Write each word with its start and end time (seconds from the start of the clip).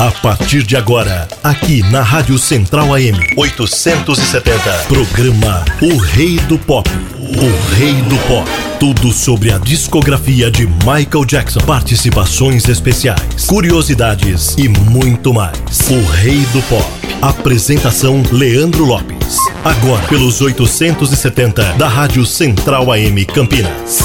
A 0.00 0.10
partir 0.10 0.62
de 0.62 0.78
agora, 0.78 1.28
aqui 1.44 1.82
na 1.90 2.00
Rádio 2.00 2.38
Central 2.38 2.94
AM 2.94 3.18
870, 3.36 4.50
programa 4.88 5.62
O 5.82 5.98
Rei 5.98 6.38
do 6.48 6.58
Pop. 6.58 6.88
O 7.18 7.74
Rei 7.74 7.92
do 7.92 8.16
Pop. 8.26 8.48
Tudo 8.78 9.12
sobre 9.12 9.52
a 9.52 9.58
discografia 9.58 10.50
de 10.50 10.66
Michael 10.66 11.26
Jackson, 11.26 11.60
participações 11.60 12.66
especiais, 12.66 13.44
curiosidades 13.46 14.56
e 14.56 14.70
muito 14.70 15.34
mais. 15.34 15.58
O 15.90 16.10
Rei 16.12 16.46
do 16.46 16.62
Pop. 16.62 16.88
Apresentação 17.20 18.22
Leandro 18.32 18.86
Lopes. 18.86 19.36
Agora 19.62 20.02
pelos 20.06 20.40
870 20.40 21.74
da 21.74 21.88
Rádio 21.88 22.24
Central 22.24 22.90
AM 22.90 23.22
Campinas. 23.26 24.00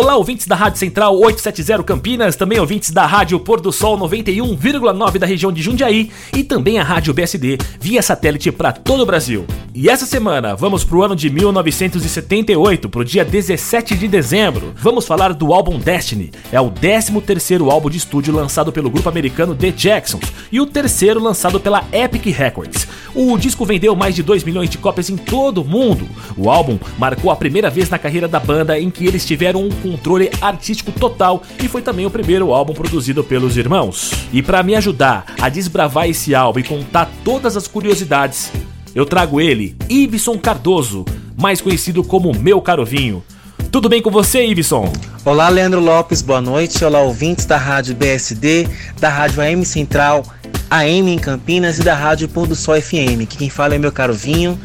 Olá, 0.00 0.14
ouvintes 0.14 0.46
da 0.46 0.54
Rádio 0.54 0.78
Central 0.78 1.18
870 1.18 1.82
Campinas, 1.82 2.36
também 2.36 2.60
ouvintes 2.60 2.92
da 2.92 3.04
Rádio 3.04 3.40
Pôr 3.40 3.60
do 3.60 3.72
Sol 3.72 3.98
91,9 3.98 5.18
da 5.18 5.26
região 5.26 5.50
de 5.50 5.60
Jundiaí 5.60 6.12
e 6.32 6.44
também 6.44 6.78
a 6.78 6.84
Rádio 6.84 7.12
BSD 7.12 7.58
via 7.80 8.00
satélite 8.00 8.52
para 8.52 8.70
todo 8.70 9.02
o 9.02 9.06
Brasil. 9.06 9.44
E 9.74 9.88
essa 9.88 10.06
semana 10.06 10.54
vamos 10.54 10.84
pro 10.84 11.02
ano 11.02 11.16
de 11.16 11.28
1978, 11.28 12.88
pro 12.88 13.04
dia 13.04 13.24
17 13.24 13.96
de 13.96 14.06
dezembro. 14.06 14.72
Vamos 14.76 15.04
falar 15.04 15.34
do 15.34 15.52
álbum 15.52 15.80
Destiny. 15.80 16.30
É 16.52 16.60
o 16.60 16.70
13º 16.70 17.68
álbum 17.68 17.90
de 17.90 17.98
estúdio 17.98 18.32
lançado 18.32 18.72
pelo 18.72 18.90
grupo 18.90 19.08
americano 19.08 19.54
The 19.54 19.72
Jacksons 19.72 20.32
e 20.52 20.60
o 20.60 20.66
terceiro 20.66 21.20
lançado 21.20 21.58
pela 21.58 21.84
Epic 21.92 22.26
Records. 22.26 22.86
O 23.14 23.36
disco 23.36 23.64
vendeu 23.64 23.96
mais 23.96 24.14
de 24.14 24.22
2 24.22 24.44
milhões 24.44 24.70
de 24.70 24.78
cópias 24.78 25.10
em 25.10 25.16
todo 25.16 25.62
o 25.62 25.64
mundo. 25.64 26.08
O 26.36 26.50
álbum 26.50 26.78
marcou 26.98 27.30
a 27.30 27.36
primeira 27.36 27.68
vez 27.68 27.90
na 27.90 27.98
carreira 27.98 28.28
da 28.28 28.38
banda 28.38 28.78
em 28.78 28.90
que 28.90 29.06
eles 29.06 29.24
tiveram 29.24 29.68
um 29.84 29.87
controle 29.90 30.30
artístico 30.40 30.92
total 30.92 31.42
e 31.62 31.68
foi 31.68 31.80
também 31.80 32.04
o 32.04 32.10
primeiro 32.10 32.52
álbum 32.52 32.74
produzido 32.74 33.24
pelos 33.24 33.56
irmãos. 33.56 34.12
E 34.32 34.42
para 34.42 34.62
me 34.62 34.74
ajudar 34.74 35.24
a 35.40 35.48
desbravar 35.48 36.08
esse 36.08 36.34
álbum 36.34 36.60
e 36.60 36.64
contar 36.64 37.10
todas 37.24 37.56
as 37.56 37.66
curiosidades, 37.66 38.52
eu 38.94 39.06
trago 39.06 39.40
ele, 39.40 39.76
Iveson 39.88 40.36
Cardoso, 40.38 41.04
mais 41.36 41.60
conhecido 41.60 42.04
como 42.04 42.36
Meu 42.38 42.60
Carovinho. 42.60 43.22
Tudo 43.70 43.88
bem 43.88 44.02
com 44.02 44.10
você, 44.10 44.46
Iveson? 44.46 44.92
Olá, 45.24 45.48
Leandro 45.48 45.80
Lopes, 45.80 46.22
boa 46.22 46.40
noite. 46.40 46.84
Olá, 46.84 47.00
ouvintes 47.00 47.44
da 47.44 47.56
Rádio 47.56 47.94
BSD, 47.94 48.68
da 48.98 49.08
Rádio 49.08 49.42
AM 49.42 49.64
Central, 49.64 50.24
AM 50.70 51.12
em 51.12 51.18
Campinas 51.18 51.78
e 51.78 51.82
da 51.82 51.94
Rádio 51.94 52.28
Pôr 52.28 52.46
do 52.46 52.54
Sol 52.54 52.80
FM. 52.80 53.28
Que 53.28 53.36
quem 53.36 53.50
fala 53.50 53.74
é 53.74 53.78
meu 53.78 53.92
caro 53.92 54.14
Vinho. 54.14 54.58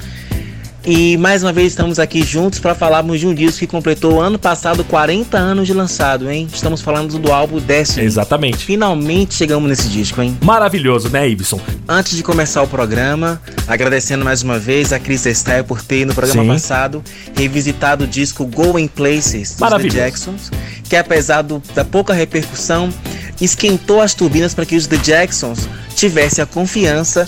E 0.85 1.15
mais 1.15 1.43
uma 1.43 1.53
vez 1.53 1.71
estamos 1.71 1.97
aqui 1.97 2.21
juntos 2.23 2.59
para 2.59 2.75
falarmos 2.75 3.17
de 3.17 3.25
um 3.25 3.33
disco 3.33 3.59
que 3.59 3.67
completou 3.67 4.21
ano 4.21 4.37
passado 4.37 4.83
40 4.83 5.37
anos 5.37 5.65
de 5.65 5.73
lançado, 5.73 6.29
hein? 6.29 6.45
Estamos 6.53 6.81
falando 6.81 7.17
do 7.17 7.31
álbum 7.31 7.57
Destiny. 7.59 8.05
Exatamente. 8.05 8.65
Finalmente 8.65 9.33
chegamos 9.33 9.69
nesse 9.69 9.87
disco, 9.87 10.21
hein? 10.21 10.37
Maravilhoso, 10.43 11.09
né, 11.09 11.29
Ibson? 11.29 11.59
Antes 11.87 12.17
de 12.17 12.23
começar 12.23 12.61
o 12.61 12.67
programa, 12.67 13.41
agradecendo 13.65 14.25
mais 14.25 14.43
uma 14.43 14.59
vez 14.59 14.91
a 14.91 14.99
Chris 14.99 15.23
Style 15.23 15.63
por 15.63 15.81
ter 15.81 16.05
no 16.05 16.13
programa 16.13 16.43
Sim. 16.43 16.49
passado 16.49 17.01
revisitado 17.33 18.03
o 18.03 18.07
disco 18.07 18.45
Going 18.45 18.89
Places 18.89 19.55
dos 19.55 19.69
The 19.69 19.87
Jacksons, 19.87 20.51
que 20.89 20.97
apesar 20.97 21.43
do, 21.43 21.63
da 21.73 21.85
pouca 21.85 22.13
repercussão, 22.13 22.89
esquentou 23.39 24.01
as 24.01 24.13
turbinas 24.13 24.53
para 24.53 24.65
que 24.65 24.75
os 24.75 24.85
The 24.87 24.97
Jacksons 24.97 25.67
tivesse 25.95 26.41
a 26.41 26.45
confiança 26.45 27.25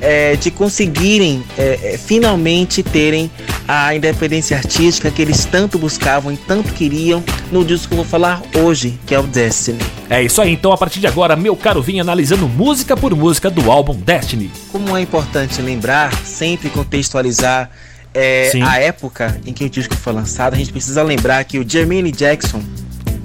é, 0.00 0.36
de 0.36 0.50
conseguirem 0.50 1.44
é, 1.56 1.98
finalmente 2.04 2.82
terem 2.96 3.30
a 3.68 3.94
independência 3.94 4.56
artística 4.56 5.10
que 5.10 5.20
eles 5.20 5.44
tanto 5.44 5.78
buscavam 5.78 6.32
e 6.32 6.36
tanto 6.38 6.72
queriam 6.72 7.22
no 7.52 7.62
disco 7.62 7.88
que 7.88 7.92
eu 7.92 7.98
vou 7.98 8.06
falar 8.06 8.40
hoje, 8.56 8.98
que 9.04 9.14
é 9.14 9.18
o 9.18 9.22
Destiny. 9.24 9.80
É 10.08 10.22
isso 10.22 10.40
aí, 10.40 10.54
então 10.54 10.72
a 10.72 10.78
partir 10.78 10.98
de 10.98 11.06
agora, 11.06 11.36
meu 11.36 11.54
caro, 11.54 11.82
vim 11.82 12.00
analisando 12.00 12.48
música 12.48 12.96
por 12.96 13.14
música 13.14 13.50
do 13.50 13.70
álbum 13.70 13.94
Destiny. 13.94 14.50
Como 14.72 14.96
é 14.96 15.02
importante 15.02 15.60
lembrar, 15.60 16.10
sempre 16.24 16.70
contextualizar 16.70 17.70
é, 18.14 18.50
a 18.62 18.80
época 18.80 19.38
em 19.44 19.52
que 19.52 19.66
o 19.66 19.68
disco 19.68 19.94
foi 19.94 20.14
lançado, 20.14 20.54
a 20.54 20.56
gente 20.56 20.72
precisa 20.72 21.02
lembrar 21.02 21.44
que 21.44 21.58
o 21.58 21.68
Jermaine 21.68 22.10
Jackson 22.10 22.62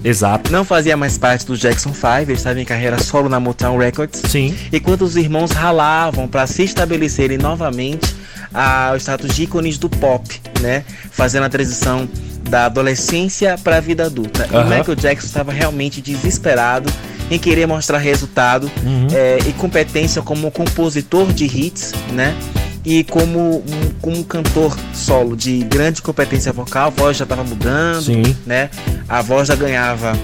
Exato. 0.04 0.52
Não 0.52 0.66
fazia 0.66 0.98
mais 0.98 1.16
parte 1.18 1.46
do 1.46 1.56
Jackson 1.56 1.94
5, 1.94 2.08
ele 2.24 2.34
estava 2.34 2.60
em 2.60 2.66
carreira 2.66 2.98
solo 2.98 3.30
na 3.30 3.40
Motown 3.40 3.78
Records. 3.78 4.20
Sim. 4.28 4.54
Enquanto 4.74 5.04
os 5.04 5.16
irmãos 5.16 5.52
ralavam 5.52 6.28
para 6.28 6.48
se 6.48 6.64
estabelecerem 6.64 7.38
novamente 7.38 8.21
ao 8.54 8.98
status 8.98 9.36
de 9.36 9.44
ícones 9.44 9.78
do 9.78 9.90
pop, 9.90 10.42
né? 10.62 10.84
Fazendo 11.12 11.44
a 11.44 11.50
transição 11.50 12.08
da 12.50 12.66
adolescência 12.66 13.58
para 13.58 13.78
a 13.78 13.80
vida 13.80 14.06
adulta. 14.06 14.48
Uhum. 14.52 14.62
E 14.62 14.64
Michael 14.64 14.96
Jackson 14.96 15.28
estava 15.28 15.52
realmente 15.52 16.02
desesperado 16.02 16.92
em 17.30 17.40
querer 17.40 17.66
mostrar 17.66 17.98
resultado 17.98 18.70
uhum. 18.84 19.08
é, 19.14 19.40
e 19.48 19.54
competência 19.54 20.22
como 20.22 20.52
compositor 20.52 21.32
de 21.32 21.46
hits, 21.46 21.94
né? 22.12 22.36
e 22.84 23.04
como 23.04 23.58
um, 23.58 23.92
como 24.02 24.24
cantor 24.24 24.76
solo 24.94 25.36
de 25.36 25.60
grande 25.64 26.02
competência 26.02 26.52
vocal, 26.52 26.88
a 26.88 26.90
voz 26.90 27.18
já 27.18 27.24
estava 27.24 27.44
mudando, 27.44 28.02
Sim. 28.02 28.36
né? 28.46 28.70
A 29.08 29.22
voz 29.22 29.48
já 29.48 29.56
ganhava 29.56 30.18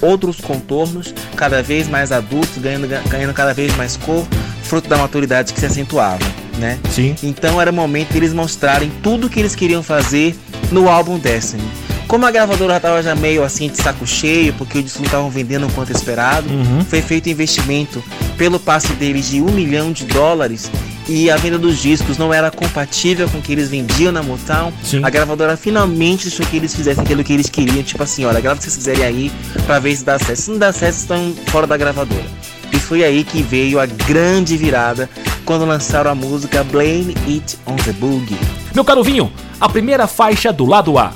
outros 0.00 0.40
contornos, 0.40 1.14
cada 1.36 1.62
vez 1.62 1.88
mais 1.88 2.10
adultos, 2.10 2.58
ganhando, 2.58 2.88
ganhando 3.08 3.32
cada 3.32 3.54
vez 3.54 3.74
mais 3.76 3.96
cor, 3.96 4.26
fruto 4.62 4.88
da 4.88 4.98
maturidade 4.98 5.52
que 5.52 5.60
se 5.60 5.66
acentuava, 5.66 6.24
né? 6.58 6.78
Sim. 6.90 7.14
Então 7.22 7.60
era 7.60 7.70
o 7.70 7.74
momento 7.74 8.10
de 8.10 8.18
eles 8.18 8.32
mostrarem 8.32 8.90
tudo 9.02 9.28
que 9.28 9.40
eles 9.40 9.54
queriam 9.54 9.82
fazer 9.82 10.34
no 10.70 10.88
álbum 10.88 11.18
Destiny. 11.18 11.62
Como 12.06 12.26
a 12.26 12.30
gravadora 12.30 12.76
estava 12.76 13.02
já 13.02 13.14
meio 13.14 13.42
assim 13.42 13.68
de 13.68 13.78
saco 13.78 14.06
cheio, 14.06 14.52
porque 14.54 14.78
o 14.78 14.82
disco 14.82 14.98
não 14.98 15.06
estavam 15.06 15.30
vendendo 15.30 15.66
o 15.66 15.72
quanto 15.72 15.90
esperado, 15.90 16.48
uhum. 16.48 16.84
foi 16.84 17.00
feito 17.00 17.28
investimento 17.28 18.04
pelo 18.36 18.60
passe 18.60 18.92
deles 18.92 19.30
de 19.30 19.40
um 19.40 19.50
milhão 19.50 19.90
de 19.90 20.04
dólares 20.04 20.70
e 21.08 21.30
a 21.30 21.36
venda 21.36 21.58
dos 21.58 21.80
discos 21.80 22.16
não 22.16 22.32
era 22.32 22.50
compatível 22.50 23.28
com 23.28 23.38
o 23.38 23.42
que 23.42 23.52
eles 23.52 23.68
vendiam 23.68 24.12
na 24.12 24.22
Motown, 24.22 24.72
Sim. 24.82 25.00
a 25.02 25.10
gravadora 25.10 25.56
finalmente 25.56 26.28
deixou 26.28 26.46
que 26.46 26.56
eles 26.56 26.74
fizessem 26.74 27.02
aquilo 27.02 27.22
que 27.22 27.32
eles 27.32 27.48
queriam, 27.48 27.82
tipo 27.82 28.02
assim, 28.02 28.24
olha, 28.24 28.40
grava 28.40 28.56
o 28.56 28.58
que 28.58 28.64
vocês 28.64 28.76
quiserem 28.76 29.04
aí 29.04 29.32
para 29.66 29.78
ver 29.78 29.96
se 29.96 30.04
dá 30.04 30.18
certo. 30.18 30.40
Se 30.40 30.50
não 30.50 30.58
dá 30.58 30.72
certo, 30.72 30.96
estão 30.96 31.34
fora 31.48 31.66
da 31.66 31.76
gravadora. 31.76 32.24
Foi 32.86 33.02
aí 33.02 33.24
que 33.24 33.42
veio 33.42 33.80
a 33.80 33.86
grande 33.86 34.56
virada 34.56 35.08
quando 35.44 35.64
lançaram 35.64 36.10
a 36.10 36.14
música 36.14 36.62
Blame 36.64 37.14
It 37.26 37.58
on 37.66 37.76
the 37.76 37.92
Boogie. 37.92 38.38
Meu 38.74 38.84
caro 38.84 39.02
Vinho, 39.02 39.32
a 39.60 39.68
primeira 39.68 40.06
faixa 40.06 40.52
do 40.52 40.64
lado 40.64 40.98
A 40.98 41.12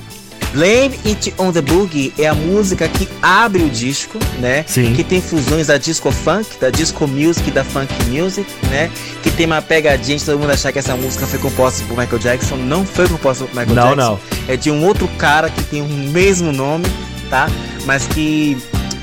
Blame 0.52 0.98
It 1.04 1.34
on 1.38 1.52
the 1.52 1.60
Boogie 1.60 2.12
é 2.18 2.26
a 2.26 2.34
música 2.34 2.88
que 2.88 3.06
abre 3.20 3.62
o 3.62 3.68
disco, 3.68 4.18
né? 4.38 4.64
Sim. 4.66 4.94
Que 4.94 5.04
tem 5.04 5.20
fusões 5.20 5.66
da 5.66 5.76
disco 5.76 6.10
funk, 6.10 6.58
da 6.58 6.70
disco 6.70 7.06
music, 7.06 7.50
da 7.50 7.62
funk 7.62 7.92
music, 8.06 8.46
né? 8.70 8.90
Que 9.22 9.30
tem 9.30 9.46
uma 9.46 9.60
pegadinha 9.60 10.16
de 10.16 10.24
todo 10.24 10.38
mundo 10.38 10.50
achar 10.50 10.72
que 10.72 10.78
essa 10.78 10.96
música 10.96 11.26
foi 11.26 11.38
composta 11.38 11.84
por 11.86 11.98
Michael 11.98 12.18
Jackson. 12.18 12.56
Não 12.56 12.84
foi 12.84 13.06
composta 13.08 13.44
por 13.44 13.54
Michael 13.54 13.74
não, 13.74 13.94
Jackson. 13.94 14.18
Não, 14.46 14.54
É 14.54 14.56
de 14.56 14.70
um 14.70 14.86
outro 14.86 15.06
cara 15.18 15.50
que 15.50 15.62
tem 15.64 15.82
o 15.82 15.88
mesmo 15.88 16.50
nome, 16.50 16.86
tá? 17.28 17.46
Mas 17.84 18.06
que 18.06 18.56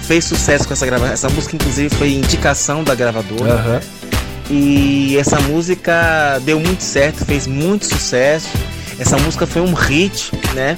fez 0.06 0.26
sucesso 0.26 0.68
com 0.68 0.74
essa 0.74 0.86
gravação. 0.86 1.14
Essa 1.14 1.30
música, 1.30 1.56
inclusive, 1.56 1.94
foi 1.96 2.14
indicação 2.14 2.84
da 2.84 2.96
gravadora. 2.96 3.56
Uhum. 3.56 3.80
E 4.50 5.18
essa 5.18 5.40
música 5.40 6.40
deu 6.44 6.60
muito 6.60 6.84
certo, 6.84 7.26
fez 7.26 7.48
muito 7.48 7.86
sucesso. 7.86 8.50
Essa 9.00 9.18
música 9.18 9.46
foi 9.46 9.62
um 9.62 9.74
hit, 9.74 10.32
né? 10.54 10.78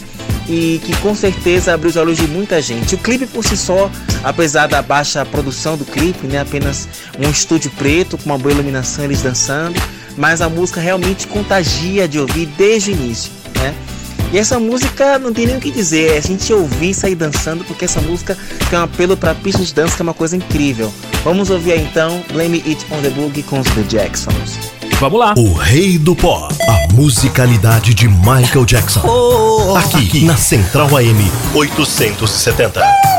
e 0.49 0.79
que 0.83 0.95
com 1.01 1.13
certeza 1.13 1.73
abriu 1.73 1.89
os 1.89 1.95
olhos 1.97 2.17
de 2.17 2.27
muita 2.27 2.61
gente. 2.61 2.95
O 2.95 2.97
clipe 2.97 3.25
por 3.25 3.43
si 3.43 3.57
só, 3.57 3.91
apesar 4.23 4.67
da 4.67 4.81
baixa 4.81 5.25
produção 5.25 5.75
do 5.75 5.83
clipe, 5.83 6.25
né, 6.25 6.39
apenas 6.39 6.87
um 7.19 7.29
estúdio 7.29 7.69
preto 7.71 8.17
com 8.17 8.25
uma 8.25 8.37
boa 8.37 8.53
iluminação 8.53 9.03
eles 9.03 9.21
dançando, 9.21 9.79
mas 10.15 10.41
a 10.41 10.49
música 10.49 10.79
realmente 10.79 11.27
contagia 11.27 12.07
de 12.07 12.19
ouvir 12.19 12.45
desde 12.57 12.91
o 12.91 12.93
início, 12.93 13.31
né? 13.59 13.75
E 14.31 14.37
essa 14.37 14.59
música 14.59 15.17
não 15.17 15.33
tem 15.33 15.45
nem 15.45 15.57
o 15.57 15.59
que 15.59 15.71
dizer, 15.71 16.11
é 16.11 16.17
a 16.17 16.21
gente 16.21 16.51
ouvir 16.51 16.89
e 16.89 16.93
sair 16.93 17.15
dançando, 17.15 17.63
porque 17.63 17.85
essa 17.85 18.01
música 18.01 18.37
tem 18.69 18.77
um 18.77 18.83
apelo 18.83 19.15
para 19.15 19.33
pistas 19.33 19.67
de 19.67 19.73
dança 19.73 19.95
que 19.95 20.01
é 20.01 20.03
uma 20.03 20.13
coisa 20.13 20.35
incrível. 20.35 20.93
Vamos 21.23 21.49
ouvir 21.49 21.73
aí, 21.73 21.83
então 21.83 22.23
Blame 22.31 22.61
It 22.65 22.85
on 22.91 23.01
the 23.01 23.09
Boogie 23.09 23.43
com 23.43 23.59
os 23.59 23.67
The 23.69 23.83
Jacksons. 23.87 24.57
Vamos 24.99 25.19
lá. 25.19 25.33
O 25.37 25.53
rei 25.53 25.97
do 25.97 26.15
pó. 26.15 26.49
A 26.67 26.93
musicalidade 26.93 27.93
de 27.93 28.07
Michael 28.07 28.65
Jackson. 28.65 29.01
Oh, 29.05 29.75
aqui, 29.75 29.97
aqui 29.97 30.25
na 30.25 30.35
Central 30.35 30.89
AM 30.97 31.31
870. 31.53 33.16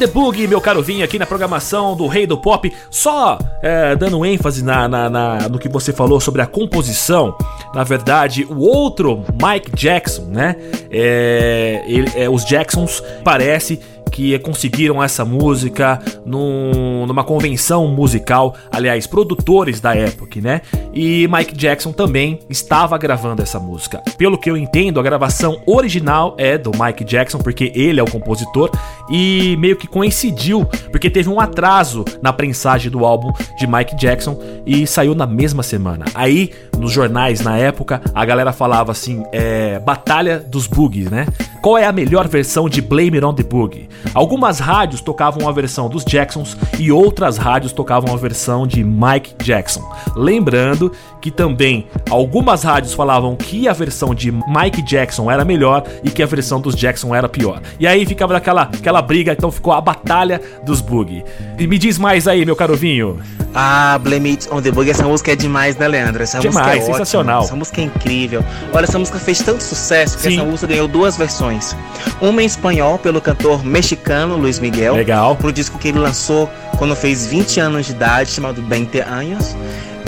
The 0.00 0.06
Boogie, 0.06 0.46
meu 0.48 0.60
caro 0.60 0.82
Vinho, 0.82 1.04
aqui 1.04 1.18
na 1.18 1.26
programação 1.26 1.94
do 1.94 2.06
Rei 2.06 2.26
do 2.26 2.36
Pop. 2.38 2.72
Só 2.90 3.38
é, 3.62 3.94
dando 3.94 4.24
ênfase 4.24 4.64
na, 4.64 4.88
na- 4.88 5.10
na- 5.10 5.48
no 5.48 5.58
que 5.58 5.68
você 5.68 5.92
falou 5.92 6.18
sobre 6.20 6.40
a 6.42 6.46
composição. 6.46 7.36
Na 7.74 7.84
verdade, 7.84 8.44
o 8.48 8.58
outro 8.60 9.22
Mike 9.40 9.70
Jackson, 9.76 10.22
né? 10.28 10.56
É, 10.90 11.82
ele- 11.86 12.10
é, 12.16 12.28
os 12.28 12.44
Jacksons 12.44 13.02
parece 13.22 13.80
que 14.20 14.38
conseguiram 14.40 15.02
essa 15.02 15.24
música 15.24 15.98
num- 16.26 17.06
numa 17.06 17.24
convenção 17.24 17.88
musical, 17.88 18.54
aliás, 18.70 19.06
produtores 19.06 19.80
da 19.80 19.94
época, 19.96 20.38
né? 20.42 20.60
E 20.92 21.26
Mike 21.32 21.56
Jackson 21.56 21.90
também 21.90 22.40
estava 22.50 22.98
gravando 22.98 23.40
essa 23.40 23.58
música. 23.58 24.02
Pelo 24.18 24.36
que 24.36 24.50
eu 24.50 24.58
entendo, 24.58 25.00
a 25.00 25.02
gravação 25.02 25.62
original 25.64 26.34
é 26.36 26.58
do 26.58 26.70
Mike 26.78 27.02
Jackson, 27.02 27.38
porque 27.38 27.72
ele 27.74 27.98
é 27.98 28.02
o 28.02 28.10
compositor, 28.10 28.70
e 29.10 29.56
meio 29.58 29.76
que 29.76 29.86
coincidiu, 29.86 30.66
porque 30.92 31.08
teve 31.08 31.30
um 31.30 31.40
atraso 31.40 32.04
na 32.20 32.30
prensagem 32.32 32.90
do 32.90 33.06
álbum 33.06 33.32
de 33.58 33.66
Mike 33.66 33.96
Jackson 33.96 34.38
e 34.66 34.86
saiu 34.86 35.14
na 35.14 35.26
mesma 35.26 35.62
semana. 35.62 36.04
Aí, 36.14 36.50
nos 36.80 36.92
jornais 36.92 37.40
na 37.40 37.56
época, 37.56 38.00
a 38.14 38.24
galera 38.24 38.52
falava 38.52 38.90
assim: 38.90 39.22
é, 39.30 39.78
Batalha 39.78 40.38
dos 40.38 40.66
Boogies, 40.66 41.10
né? 41.10 41.26
Qual 41.62 41.76
é 41.76 41.84
a 41.84 41.92
melhor 41.92 42.26
versão 42.26 42.68
de 42.68 42.80
Blame 42.80 43.16
It 43.16 43.24
on 43.24 43.34
the 43.34 43.42
Boogie? 43.42 43.88
Algumas 44.14 44.58
rádios 44.58 45.02
tocavam 45.02 45.46
a 45.46 45.52
versão 45.52 45.90
dos 45.90 46.04
Jacksons 46.04 46.56
e 46.78 46.90
outras 46.90 47.36
rádios 47.36 47.70
tocavam 47.70 48.14
a 48.14 48.16
versão 48.16 48.66
de 48.66 48.82
Mike 48.82 49.34
Jackson. 49.44 49.86
Lembrando 50.16 50.90
que 51.20 51.30
também 51.30 51.86
algumas 52.08 52.62
rádios 52.62 52.94
falavam 52.94 53.36
que 53.36 53.68
a 53.68 53.74
versão 53.74 54.14
de 54.14 54.32
Mike 54.32 54.80
Jackson 54.82 55.30
era 55.30 55.44
melhor 55.44 55.84
e 56.02 56.10
que 56.10 56.22
a 56.22 56.26
versão 56.26 56.60
dos 56.60 56.74
Jackson 56.74 57.14
era 57.14 57.28
pior. 57.28 57.60
E 57.78 57.86
aí 57.86 58.06
ficava 58.06 58.34
aquela, 58.36 58.62
aquela 58.62 59.02
briga, 59.02 59.32
então 59.32 59.50
ficou 59.50 59.74
a 59.74 59.80
batalha 59.82 60.40
dos 60.64 60.80
Boogie. 60.80 61.22
E 61.58 61.66
me 61.66 61.76
diz 61.78 61.98
mais 61.98 62.26
aí, 62.26 62.46
meu 62.46 62.56
caro 62.56 62.74
Vinho. 62.74 63.18
Ah, 63.54 63.98
Blame 63.98 64.30
It 64.30 64.48
on 64.50 64.62
the 64.62 64.70
Boogie, 64.70 64.92
essa 64.92 65.04
música 65.04 65.32
é 65.32 65.36
demais, 65.36 65.76
né, 65.76 65.88
Leandro? 65.88 66.22
Essa 66.22 66.38
Demais, 66.38 66.56
música 66.56 66.69
é 66.76 66.78
ótima, 66.78 66.92
sensacional. 66.92 67.44
essa 67.44 67.56
música 67.56 67.80
é 67.80 67.84
incrível. 67.84 68.44
Olha, 68.72 68.84
essa 68.84 68.98
música 68.98 69.18
fez 69.18 69.40
tanto 69.40 69.62
sucesso 69.62 70.16
que 70.16 70.24
Sim. 70.24 70.36
essa 70.36 70.44
música 70.44 70.66
ganhou 70.66 70.88
duas 70.88 71.16
versões. 71.16 71.76
Uma 72.20 72.42
em 72.42 72.46
espanhol 72.46 72.98
pelo 72.98 73.20
cantor 73.20 73.64
mexicano 73.64 74.36
Luiz 74.36 74.58
Miguel, 74.58 74.94
Legal. 74.94 75.36
pro 75.36 75.52
disco 75.52 75.78
que 75.78 75.88
ele 75.88 75.98
lançou 75.98 76.50
quando 76.78 76.94
fez 76.96 77.26
20 77.26 77.60
anos 77.60 77.86
de 77.86 77.92
idade, 77.92 78.30
chamado 78.30 78.62
20 78.62 79.00
anos. 79.00 79.54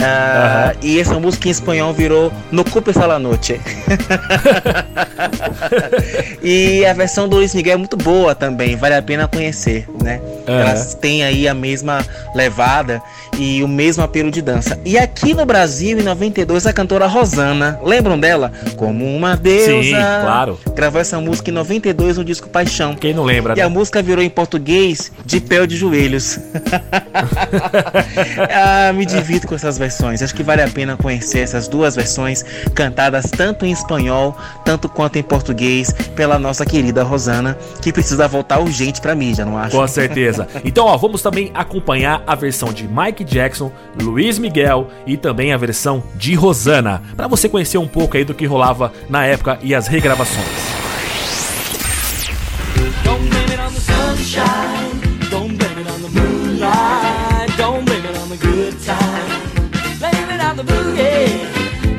Ah, 0.05 0.73
E 0.81 0.99
essa 0.99 1.17
música 1.19 1.47
em 1.47 1.51
espanhol 1.51 1.93
virou 1.93 2.31
No 2.51 2.65
Culpes 2.65 2.97
a 2.97 3.05
la 3.05 3.17
Noche. 3.19 3.61
e 6.41 6.85
a 6.85 6.93
versão 6.93 7.27
do 7.27 7.37
Luiz 7.37 7.53
Miguel 7.53 7.75
é 7.75 7.77
muito 7.77 7.97
boa 7.97 8.35
também, 8.35 8.75
vale 8.75 8.95
a 8.95 9.01
pena 9.01 9.27
conhecer, 9.27 9.85
né? 10.03 10.21
Aham. 10.47 10.59
Elas 10.59 10.93
têm 10.93 11.23
aí 11.23 11.47
a 11.47 11.53
mesma 11.53 12.05
levada 12.35 13.01
e 13.37 13.63
o 13.63 13.67
mesmo 13.67 14.03
apelo 14.03 14.29
de 14.29 14.41
dança. 14.41 14.79
E 14.85 14.97
aqui 14.97 15.33
no 15.33 15.45
Brasil, 15.45 15.97
em 15.99 16.03
92, 16.03 16.67
a 16.67 16.73
cantora 16.73 17.07
Rosana, 17.07 17.79
lembram 17.83 18.19
dela? 18.19 18.51
Como 18.75 19.05
uma 19.05 19.35
deusa. 19.35 19.81
Sim, 19.83 19.91
claro. 19.91 20.59
Gravou 20.75 20.99
essa 21.01 21.19
música 21.19 21.49
em 21.49 21.53
92 21.53 22.17
no 22.17 22.25
disco 22.25 22.49
Paixão. 22.49 22.95
Quem 22.95 23.13
não 23.13 23.23
lembra, 23.23 23.57
E 23.57 23.61
a 23.61 23.69
né? 23.69 23.73
música 23.73 24.01
virou 24.01 24.23
em 24.23 24.29
português 24.29 25.11
de 25.25 25.39
pé 25.39 25.61
ou 25.61 25.67
de 25.67 25.77
joelhos. 25.77 26.39
ah, 28.51 28.91
me 28.93 29.05
divido 29.05 29.47
com 29.47 29.55
essas 29.55 29.77
versões. 29.77 30.21
Acho 30.21 30.35
que 30.35 30.43
vale 30.43 30.61
a 30.61 30.67
pena 30.67 30.97
conhecer 30.97 31.39
essas 31.39 31.67
duas 31.67 31.95
versões 31.95 32.43
cantadas 32.75 33.25
tanto 33.31 33.65
em 33.65 33.71
espanhol, 33.71 34.35
tanto 34.65 34.89
quanto 34.89 35.17
em 35.17 35.23
português 35.23 35.93
pela 36.15 36.37
nossa 36.37 36.65
querida 36.65 37.03
Rosana, 37.03 37.57
que 37.81 37.91
precisa 37.91 38.27
voltar 38.27 38.59
urgente 38.59 39.01
pra 39.01 39.15
mídia, 39.15 39.45
não 39.45 39.57
acho? 39.57 39.75
Com 39.75 39.81
certeza. 39.93 40.47
Então, 40.65 40.85
ó, 40.85 40.97
vamos 40.97 41.21
também 41.21 41.51
acompanhar 41.53 42.23
a 42.27 42.35
versão 42.35 42.73
de 42.73 42.87
Mike 42.87 43.23
Jackson, 43.23 43.71
Luiz 44.01 44.37
Miguel 44.37 44.87
e 45.05 45.15
também 45.15 45.53
a 45.53 45.57
versão 45.57 46.03
de 46.15 46.35
Rosana, 46.35 47.01
Pra 47.15 47.27
você 47.27 47.47
conhecer 47.47 47.77
um 47.77 47.87
pouco 47.87 48.17
aí 48.17 48.25
do 48.25 48.33
que 48.33 48.45
rolava 48.45 48.91
na 49.09 49.25
época 49.25 49.59
e 49.61 49.73
as 49.73 49.87
regravações. 49.87 50.45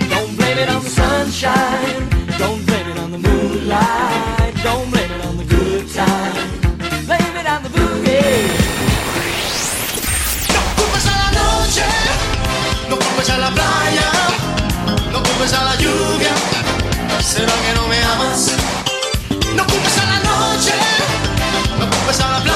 Don't 0.08 0.36
blame 0.36 0.58
it 0.58 0.70
on 0.70 0.80
the 0.80 0.88
sunshine. 0.90 1.63
Culpes 15.44 15.58
a 15.58 15.64
la 15.64 15.76
lluvia. 15.76 16.34
¿Será 17.20 17.52
que 17.52 17.74
no 17.74 17.86
me 17.86 18.02
amas? 18.02 18.52
No 19.54 19.66
culpes 19.66 19.98
a 19.98 20.04
la 20.06 20.18
noche, 20.20 20.72
no 21.78 21.90
culpes 21.90 22.20
a 22.20 22.28
la 22.30 22.42
playa, 22.42 22.53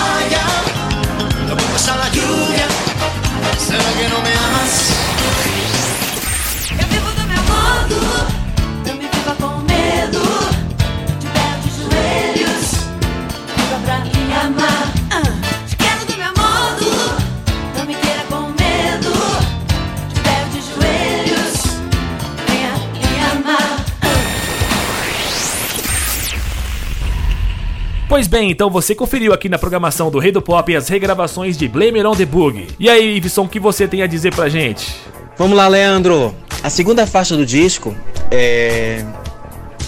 Pois 28.08 28.26
bem, 28.26 28.50
então 28.50 28.70
você 28.70 28.94
conferiu 28.94 29.34
aqui 29.34 29.50
na 29.50 29.58
programação 29.58 30.10
do 30.10 30.18
Rei 30.18 30.32
do 30.32 30.40
Pop 30.40 30.74
as 30.74 30.88
regravações 30.88 31.58
de 31.58 31.68
Blame 31.68 31.98
It 31.98 32.06
on 32.06 32.14
the 32.14 32.24
Boogie. 32.24 32.68
E 32.78 32.88
aí, 32.88 33.18
Iveson, 33.18 33.44
o 33.44 33.48
que 33.48 33.60
você 33.60 33.86
tem 33.86 34.02
a 34.02 34.06
dizer 34.06 34.34
pra 34.34 34.48
gente? 34.48 34.96
Vamos 35.36 35.56
lá, 35.56 35.68
Leandro. 35.68 36.34
A 36.62 36.70
segunda 36.70 37.06
faixa 37.06 37.36
do 37.36 37.44
disco 37.44 37.94
é 38.30 39.04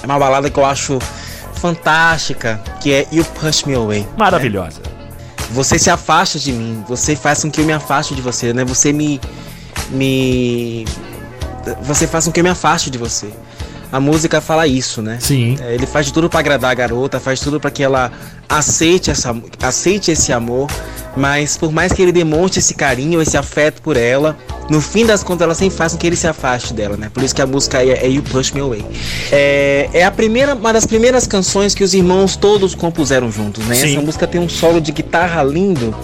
é 0.02 0.06
uma 0.06 0.18
balada 0.18 0.50
que 0.50 0.58
eu 0.58 0.64
acho 0.64 0.98
fantástica, 1.54 2.62
que 2.80 2.92
é 2.92 3.06
You 3.12 3.24
Push 3.24 3.64
Me 3.64 3.74
Away. 3.74 4.06
Maravilhosa. 4.16 4.82
Você 5.50 5.78
se 5.78 5.90
afasta 5.90 6.38
de 6.38 6.52
mim, 6.52 6.84
você 6.88 7.16
faz 7.16 7.42
com 7.42 7.50
que 7.50 7.60
eu 7.60 7.64
me 7.64 7.72
afaste 7.72 8.14
de 8.14 8.22
você, 8.22 8.52
né? 8.52 8.64
Você 8.64 8.92
me 8.92 9.20
me 9.90 10.84
você 11.82 12.06
faz 12.06 12.26
com 12.26 12.32
que 12.32 12.40
eu 12.40 12.44
me 12.44 12.50
afaste 12.50 12.90
de 12.90 12.98
você. 12.98 13.30
A 13.92 13.98
música 13.98 14.40
fala 14.40 14.66
isso, 14.66 15.02
né? 15.02 15.18
Sim. 15.20 15.56
É, 15.60 15.74
ele 15.74 15.86
faz 15.86 16.06
de 16.06 16.12
tudo 16.12 16.28
pra 16.28 16.40
agradar 16.40 16.70
a 16.70 16.74
garota, 16.74 17.18
faz 17.18 17.40
tudo 17.40 17.58
pra 17.58 17.70
que 17.70 17.82
ela 17.82 18.12
aceite, 18.48 19.10
essa, 19.10 19.34
aceite 19.62 20.10
esse 20.10 20.32
amor, 20.32 20.68
mas 21.16 21.56
por 21.56 21.70
mais 21.72 21.92
que 21.92 22.02
ele 22.02 22.12
demonstre 22.12 22.58
esse 22.58 22.74
carinho, 22.74 23.20
esse 23.22 23.36
afeto 23.36 23.80
por 23.80 23.96
ela, 23.96 24.36
no 24.68 24.80
fim 24.80 25.06
das 25.06 25.22
contas 25.22 25.44
ela 25.44 25.54
sempre 25.54 25.76
faz 25.76 25.92
com 25.92 25.98
que 25.98 26.06
ele 26.06 26.16
se 26.16 26.26
afaste 26.26 26.74
dela, 26.74 26.96
né? 26.96 27.10
Por 27.12 27.22
isso 27.22 27.34
que 27.34 27.42
a 27.42 27.46
música 27.46 27.82
é, 27.82 28.04
é 28.04 28.08
You 28.08 28.22
Push 28.22 28.52
Me 28.52 28.60
Away. 28.60 28.84
É, 29.30 29.88
é 29.92 30.04
a 30.04 30.10
primeira, 30.10 30.54
uma 30.54 30.72
das 30.72 30.86
primeiras 30.86 31.26
canções 31.26 31.74
que 31.74 31.84
os 31.84 31.94
irmãos 31.94 32.36
todos 32.36 32.74
compuseram 32.74 33.30
juntos, 33.30 33.64
né? 33.66 33.74
Sim. 33.74 33.92
Essa 33.92 34.00
música 34.00 34.26
tem 34.26 34.40
um 34.40 34.48
solo 34.48 34.80
de 34.80 34.92
guitarra 34.92 35.42
lindo, 35.42 35.94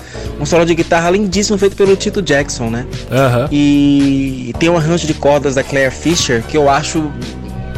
um 0.41 0.47
solo 0.47 0.65
de 0.65 0.75
guitarra 0.75 1.11
lindíssimo 1.11 1.59
feito 1.59 1.77
pelo 1.77 1.95
Tito 1.97 2.23
Jackson, 2.23 2.71
né? 2.71 2.87
Aham. 3.11 3.49
E 3.51 4.53
tem 4.59 4.69
um 4.69 4.77
arranjo 4.77 5.07
de 5.07 5.15
cordas 5.15 5.55
da 5.55 5.63
Claire 5.63 5.95
Fisher 5.95 6.43
que 6.43 6.57
eu 6.57 6.69
acho 6.69 7.11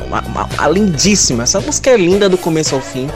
uma, 0.08 0.20
uma- 0.22 0.44
uma 0.44 0.68
lindíssima. 0.68 1.44
Essa 1.44 1.60
música 1.60 1.90
é 1.90 1.96
linda 1.96 2.28
do 2.28 2.36
começo 2.38 2.74
ao 2.74 2.80
fim. 2.80 3.08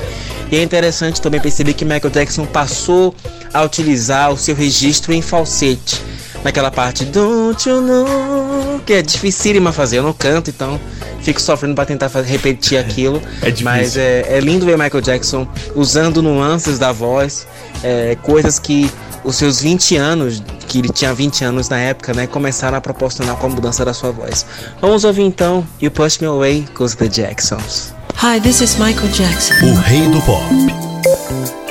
E 0.50 0.56
é 0.56 0.62
interessante 0.62 1.20
também 1.20 1.40
perceber 1.40 1.72
que 1.72 1.84
Michael 1.84 2.10
Jackson 2.10 2.44
passou 2.44 3.14
a 3.52 3.62
utilizar 3.62 4.30
o 4.30 4.36
seu 4.36 4.54
registro 4.54 5.12
em 5.12 5.22
falsete. 5.22 6.00
Naquela 6.44 6.70
parte 6.70 7.04
Don't 7.04 7.68
you 7.68 7.80
know 7.80 8.80
que 8.84 8.92
é 8.94 9.00
dificílima 9.02 9.70
fazer, 9.72 9.98
eu 9.98 10.02
não 10.02 10.12
canto, 10.12 10.50
então 10.50 10.78
fico 11.20 11.40
sofrendo 11.40 11.74
para 11.76 11.86
tentar 11.86 12.08
repetir 12.24 12.76
aquilo. 12.78 13.22
É 13.40 13.46
difícil. 13.46 13.64
Mas 13.64 13.96
é, 13.96 14.26
é 14.28 14.40
lindo 14.40 14.66
ver 14.66 14.76
Michael 14.76 15.00
Jackson 15.00 15.46
usando 15.76 16.20
nuances 16.20 16.80
da 16.80 16.90
voz, 16.90 17.46
é, 17.84 18.16
coisas 18.22 18.58
que 18.58 18.90
os 19.24 19.36
seus 19.36 19.60
20 19.60 19.96
anos, 19.96 20.42
que 20.68 20.78
ele 20.78 20.88
tinha 20.88 21.14
20 21.14 21.44
anos 21.44 21.68
na 21.68 21.78
época, 21.78 22.12
né, 22.12 22.26
começaram 22.26 22.76
a 22.76 22.80
proporcionar 22.80 23.36
com 23.36 23.46
a 23.46 23.50
mudança 23.50 23.84
da 23.84 23.94
sua 23.94 24.10
voz. 24.10 24.44
Vamos 24.80 25.04
ouvir 25.04 25.22
então 25.22 25.66
You 25.80 25.90
Push 25.90 26.18
Me 26.18 26.26
Away 26.26 26.66
com 26.74 26.84
os 26.84 26.94
The 26.94 27.08
Jacksons. 27.08 27.94
Hi, 28.22 28.40
this 28.40 28.60
is 28.60 28.76
Michael 28.76 29.08
Jackson. 29.08 29.54
O 29.64 29.74
rei 29.74 30.06
do 30.08 30.20
pop. 30.22 31.61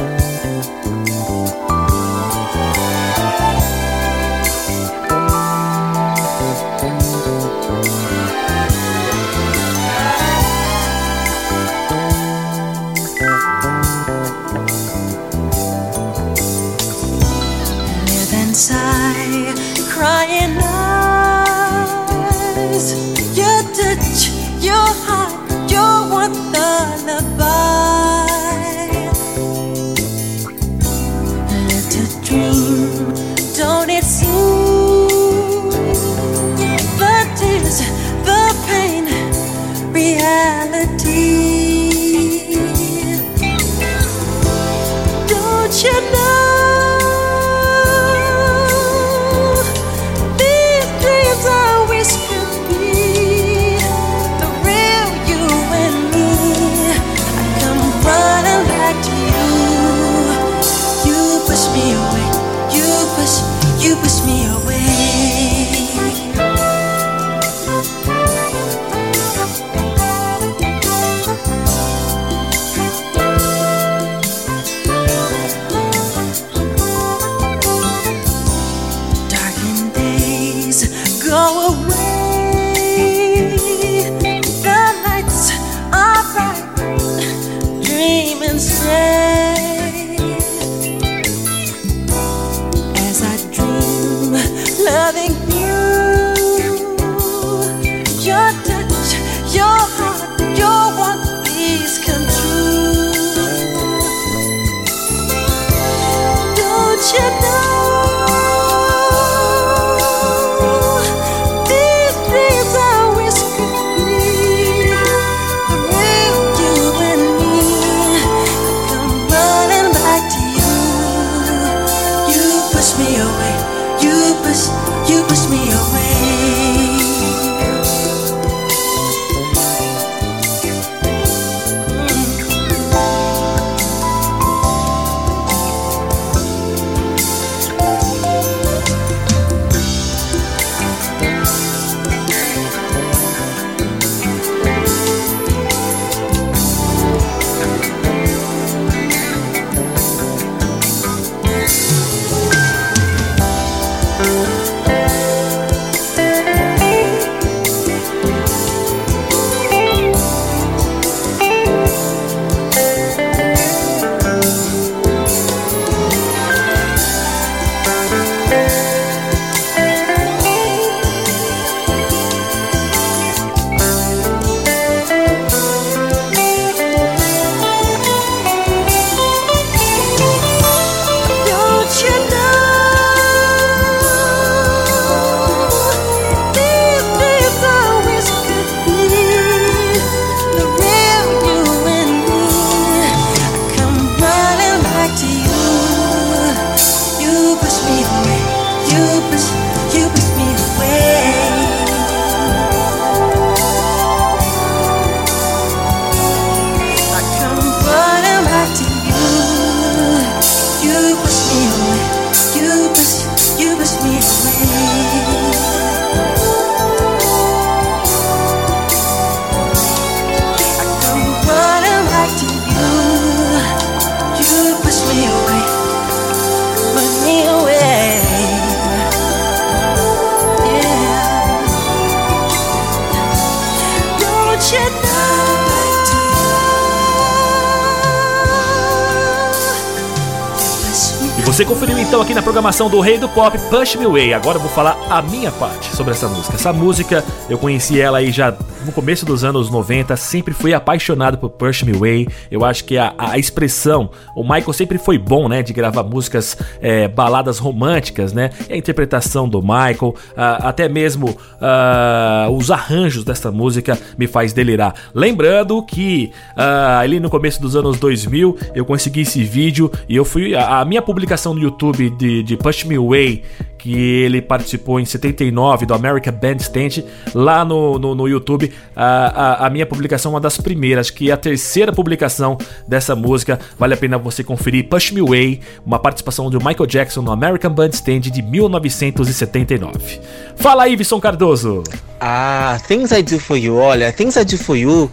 Você 241.51 241.65
conferiu 241.65 241.99
então 241.99 242.21
aqui 242.21 242.33
na 242.33 242.41
programação 242.41 242.89
do 242.89 243.01
Rei 243.01 243.17
do 243.17 243.27
Pop 243.27 243.57
Push 243.69 243.97
Me 243.97 244.05
Away. 244.05 244.33
Agora 244.33 244.55
eu 244.57 244.61
vou 244.61 244.69
falar 244.69 244.97
a 245.09 245.21
minha 245.21 245.51
parte 245.51 245.93
sobre 245.93 246.13
essa 246.13 246.25
música. 246.29 246.55
Essa 246.55 246.71
música 246.71 247.25
eu 247.49 247.57
conheci 247.57 247.99
ela 247.99 248.19
aí 248.19 248.31
já 248.31 248.55
no 248.85 248.91
começo 248.91 249.25
dos 249.25 249.43
anos 249.43 249.69
90, 249.69 250.15
sempre 250.15 250.53
fui 250.53 250.73
apaixonado 250.73 251.37
por 251.37 251.49
Push 251.49 251.83
Me 251.83 251.95
Away. 251.95 252.27
Eu 252.49 252.65
acho 252.65 252.83
que 252.85 252.97
a, 252.97 253.13
a 253.17 253.37
expressão, 253.37 254.09
o 254.35 254.43
Michael 254.43 254.73
sempre 254.73 254.97
foi 254.97 255.17
bom, 255.17 255.47
né, 255.47 255.61
de 255.61 255.73
gravar 255.73 256.03
músicas, 256.03 256.57
é, 256.81 257.07
baladas 257.07 257.57
românticas, 257.59 258.33
né? 258.33 258.49
E 258.69 258.73
a 258.73 258.77
interpretação 258.77 259.47
do 259.47 259.61
Michael, 259.61 260.15
ah, 260.35 260.69
até 260.69 260.87
mesmo 260.89 261.35
ah, 261.59 262.47
os 262.51 262.71
arranjos 262.71 263.23
dessa 263.23 263.51
música 263.51 263.97
me 264.17 264.27
faz 264.27 264.53
delirar. 264.53 264.93
Lembrando 265.13 265.81
que 265.83 266.31
ali 266.55 267.19
no 267.19 267.29
começo 267.29 267.61
dos 267.61 267.75
anos 267.75 267.99
2000 267.99 268.57
eu 268.75 268.85
consegui 268.85 269.21
esse 269.21 269.43
vídeo 269.43 269.91
e 270.07 270.15
eu 270.15 270.25
fui 270.25 270.55
a, 270.55 270.79
a 270.79 270.85
minha 270.85 271.01
publicação 271.01 271.53
no 271.53 271.61
YouTube 271.61 272.09
de, 272.11 272.43
de 272.43 272.57
Push 272.57 272.85
Me 272.85 272.95
Away 272.95 273.43
que 273.81 274.23
ele 274.23 274.43
participou 274.43 274.99
em 274.99 275.05
79 275.05 275.87
do 275.87 275.93
American 275.95 276.33
Bandstand, 276.33 277.03
lá 277.33 277.65
no, 277.65 277.97
no, 277.97 278.13
no 278.13 278.27
YouTube, 278.27 278.71
a, 278.95 279.63
a, 279.63 279.67
a, 279.67 279.69
minha 279.71 279.87
publicação 279.87 280.31
é 280.31 280.35
uma 280.35 280.39
das 280.39 280.57
primeiras, 280.57 281.09
que 281.09 281.31
é 281.31 281.33
a 281.33 281.37
terceira 281.37 281.91
publicação 281.91 282.59
dessa 282.87 283.15
música, 283.15 283.59
vale 283.79 283.95
a 283.95 283.97
pena 283.97 284.19
você 284.19 284.43
conferir, 284.43 284.87
Push 284.87 285.11
Me 285.11 285.21
Away, 285.21 285.61
uma 285.83 285.97
participação 285.97 286.47
do 286.51 286.59
Michael 286.59 286.85
Jackson 286.85 287.23
no 287.23 287.31
American 287.31 287.71
Bandstand 287.71 288.19
de 288.19 288.41
1979. 288.43 290.19
Fala 290.57 290.83
aí, 290.83 290.95
Visson 290.95 291.19
Cardoso! 291.19 291.83
Ah, 292.19 292.79
Things 292.87 293.11
I 293.11 293.23
Do 293.23 293.39
For 293.39 293.57
You, 293.57 293.77
olha, 293.77 294.13
Things 294.13 294.35
I 294.35 294.45
Do 294.45 294.59
For 294.59 294.77
You 294.77 295.09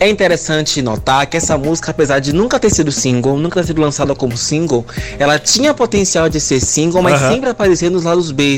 é 0.00 0.08
interessante 0.08 0.80
notar 0.80 1.26
que 1.26 1.36
essa 1.36 1.58
música, 1.58 1.90
apesar 1.90 2.20
de 2.20 2.32
nunca 2.32 2.58
ter 2.58 2.70
sido 2.70 2.92
single, 2.92 3.36
nunca 3.36 3.60
ter 3.60 3.68
sido 3.68 3.80
lançada 3.80 4.14
como 4.14 4.36
single, 4.36 4.84
ela 5.18 5.38
tinha 5.38 5.74
potencial 5.74 6.28
de 6.28 6.40
ser 6.40 6.60
single, 6.60 7.02
mas 7.02 7.20
Aham. 7.20 7.32
sempre 7.32 7.50
aparecia 7.50 7.90
nos 7.90 8.06
lados 8.08 8.30
B, 8.32 8.56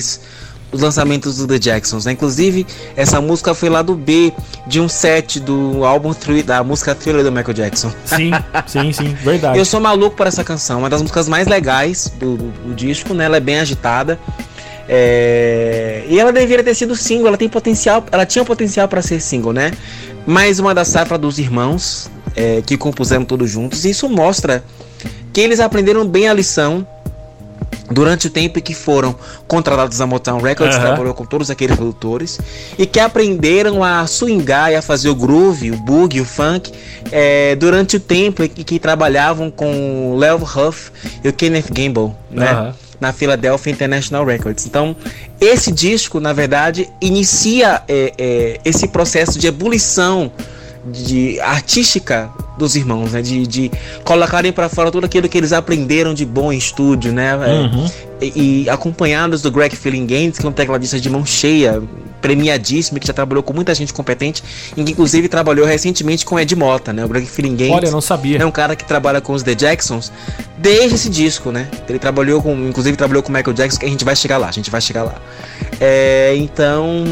os 0.73 0.81
lançamentos 0.81 1.37
do 1.39 1.47
The 1.49 1.59
Jacksons, 1.59 2.05
né? 2.05 2.13
Inclusive, 2.13 2.65
essa 2.97 3.21
música 3.21 3.53
foi 3.55 3.69
lado 3.69 3.95
B 3.95 4.33
de 4.69 4.81
um 4.81 4.89
set 4.89 5.41
do 5.41 5.85
álbum 5.85 6.13
Thriller- 6.15 6.45
da 6.45 6.63
música 6.63 6.95
Thriller 6.95 7.25
do 7.25 7.33
Michael 7.33 7.55
Jackson. 7.55 7.91
Sim, 8.05 8.31
sim, 8.69 8.93
sim, 8.93 9.09
verdade. 9.15 9.59
Eu 9.59 9.65
sou 9.65 9.81
maluco 9.81 10.15
por 10.17 10.27
essa 10.29 10.45
canção, 10.45 10.79
uma 10.79 10.89
das 10.89 11.01
músicas 11.03 11.29
mais 11.29 11.49
legais 11.49 12.13
do, 12.21 12.37
do- 12.37 12.51
do 12.69 12.75
disco, 12.75 13.13
né? 13.15 13.25
Ela 13.25 13.39
é 13.39 13.41
bem 13.41 13.59
agitada. 13.59 14.19
É, 14.93 16.05
E 16.09 16.19
ela 16.19 16.33
deveria 16.33 16.65
ter 16.65 16.75
sido 16.75 16.97
single, 16.97 17.29
ela 17.29 17.37
tem 17.37 17.49
potencial, 17.49 18.05
ela 18.11 18.27
tinha 18.27 18.45
potencial 18.45 18.89
para 18.89 19.01
ser 19.03 19.21
single, 19.21 19.53
né? 19.53 19.73
Mais 20.27 20.59
uma 20.59 20.75
da 20.75 20.85
safra 20.85 21.17
dos 21.17 21.39
irmãos 21.39 22.11
é, 22.37 22.61
que 22.65 22.77
compuseram 22.77 23.25
todos 23.25 23.49
juntos. 23.51 23.85
E 23.85 23.91
isso 23.91 24.09
mostra 24.09 24.63
que 25.33 25.41
eles 25.41 25.61
aprenderam 25.61 26.07
bem 26.07 26.29
a 26.29 26.35
lição 26.35 26.87
durante 27.91 28.29
o 28.29 28.31
tempo 28.31 28.59
em 28.59 28.63
que 28.63 28.75
foram 28.75 29.15
contratados 29.49 30.01
a 30.01 30.07
Motown 30.07 30.41
Records, 30.41 30.77
Aham. 30.77 30.87
trabalhou 30.87 31.15
com 31.15 31.25
todos 31.25 31.51
aqueles 31.51 31.77
produtores 31.77 32.39
e 32.79 32.87
que 32.87 33.01
aprenderam 33.01 33.83
a 33.83 34.07
swingar 34.07 34.71
e 34.71 34.77
a 34.77 34.83
fazer 34.83 35.09
o 35.09 35.15
groove, 35.15 35.73
o 35.73 35.77
boogie, 35.77 36.21
o 36.21 36.25
funk 36.25 36.73
é, 37.11 37.57
durante 37.57 37.97
o 37.97 38.01
tempo 38.01 38.43
em 38.43 38.49
que, 38.49 38.63
que 38.63 38.79
trabalhavam 38.79 39.51
com 39.51 40.13
o 40.13 40.17
Leo 40.17 40.37
Huff 40.37 40.93
e 41.23 41.29
o 41.29 41.33
Kenneth 41.33 41.71
Gamble, 41.73 42.15
né? 42.31 42.51
Aham. 42.51 42.75
Na 43.01 43.15
Philadelphia 43.15 43.73
International 43.73 44.27
Records. 44.27 44.67
Então, 44.67 44.95
esse 45.41 45.73
disco, 45.73 46.21
na 46.21 46.35
verdade, 46.35 46.87
inicia 47.01 47.83
é, 47.89 48.13
é, 48.19 48.61
esse 48.63 48.89
processo 48.89 49.39
de 49.39 49.47
ebulição 49.47 50.31
de 50.85 51.41
artística 51.41 52.31
dos 52.61 52.77
irmãos, 52.77 53.13
né? 53.13 53.23
De, 53.23 53.47
de 53.47 53.71
colocarem 54.05 54.53
para 54.53 54.69
fora 54.69 54.91
tudo 54.91 55.05
aquilo 55.05 55.29
que 55.29 55.37
eles 55.37 55.53
aprenderam 55.53 56.15
de 56.15 56.25
bom 56.25 56.53
em 56.53 56.59
estúdio, 56.59 57.13
né? 57.13 57.37
Uhum. 57.37 57.91
e, 58.21 58.63
e 58.65 58.71
acompanhados 58.71 59.43
do 59.43 59.51
Greg 59.51 59.75
Feeling 59.75 60.07
Gaines, 60.07 60.39
que 60.39 60.47
é 60.47 60.49
um 60.49 60.53
tecladista 60.53 61.01
de 61.01 61.11
mão 61.11 61.25
cheia, 61.27 61.83
premiadíssimo, 62.21 63.01
que 63.01 63.07
já 63.07 63.13
trabalhou 63.13 63.43
com 63.43 63.53
muita 63.53 63.75
gente 63.75 63.93
competente, 63.93 64.43
e 64.77 64.85
que 64.85 64.93
inclusive 64.93 65.29
trabalhou 65.29 65.67
recentemente 65.67 66.25
com 66.25 66.39
Ed 66.39 66.55
Mota, 66.55 66.93
né? 66.93 67.05
O 67.05 67.09
Greg 67.09 67.27
Feeling 67.27 67.57
Gaines 67.57 67.77
Olha, 67.77 67.91
não 67.91 68.01
sabia. 68.01 68.39
é 68.39 68.47
um 68.47 68.51
cara 68.51 68.77
que 68.77 68.85
trabalha 68.85 69.21
com 69.21 69.33
os 69.33 69.43
The 69.43 69.55
Jacksons 69.55 70.13
desde 70.59 70.95
esse 70.95 71.09
disco, 71.09 71.51
né? 71.51 71.69
Ele 71.89 71.99
trabalhou 71.99 72.43
com, 72.43 72.53
inclusive 72.69 72.97
trabalhou 72.97 73.23
com 73.23 73.31
o 73.31 73.33
Michael 73.33 73.55
Jackson, 73.55 73.81
que 73.81 73.87
a 73.87 73.89
gente 73.89 74.05
vai 74.05 74.15
chegar 74.15 74.37
lá, 74.37 74.49
a 74.49 74.53
gente 74.53 74.71
vai 74.71 74.81
chegar 74.81 75.05
lá. 75.05 75.15
É, 75.81 76.35
então, 76.37 77.05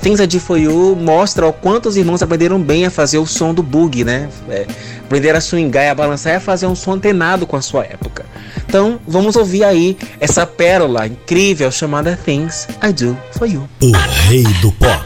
Things 0.00 0.18
I 0.18 0.26
Do 0.26 0.40
For 0.40 0.58
You 0.58 0.96
mostra 0.96 1.46
o 1.46 1.52
quanto 1.52 1.88
os 1.88 1.96
irmãos 1.96 2.20
aprenderam 2.22 2.60
bem 2.60 2.84
a 2.84 2.90
fazer 2.90 3.18
o 3.18 3.26
som 3.26 3.54
do 3.54 3.62
boogie, 3.62 4.02
né? 4.02 4.28
É, 4.48 4.66
aprenderam 5.04 5.38
a 5.38 5.40
swingar 5.40 5.84
e 5.84 5.88
a 5.88 5.94
balançar 5.94 6.34
e 6.34 6.36
a 6.36 6.40
fazer 6.40 6.66
um 6.66 6.74
som 6.74 6.92
antenado 6.92 7.46
com 7.46 7.56
a 7.56 7.62
sua 7.62 7.84
época. 7.84 8.24
Então, 8.66 9.00
vamos 9.06 9.34
ouvir 9.36 9.64
aí 9.64 9.98
essa 10.20 10.46
pérola 10.46 11.06
incrível 11.06 11.70
chamada 11.72 12.18
Things 12.24 12.68
I 12.82 12.92
Do 12.92 13.18
For 13.32 13.48
You. 13.48 13.68
O 13.82 13.92
rei 14.28 14.44
do 14.60 14.70
pop. 14.72 15.04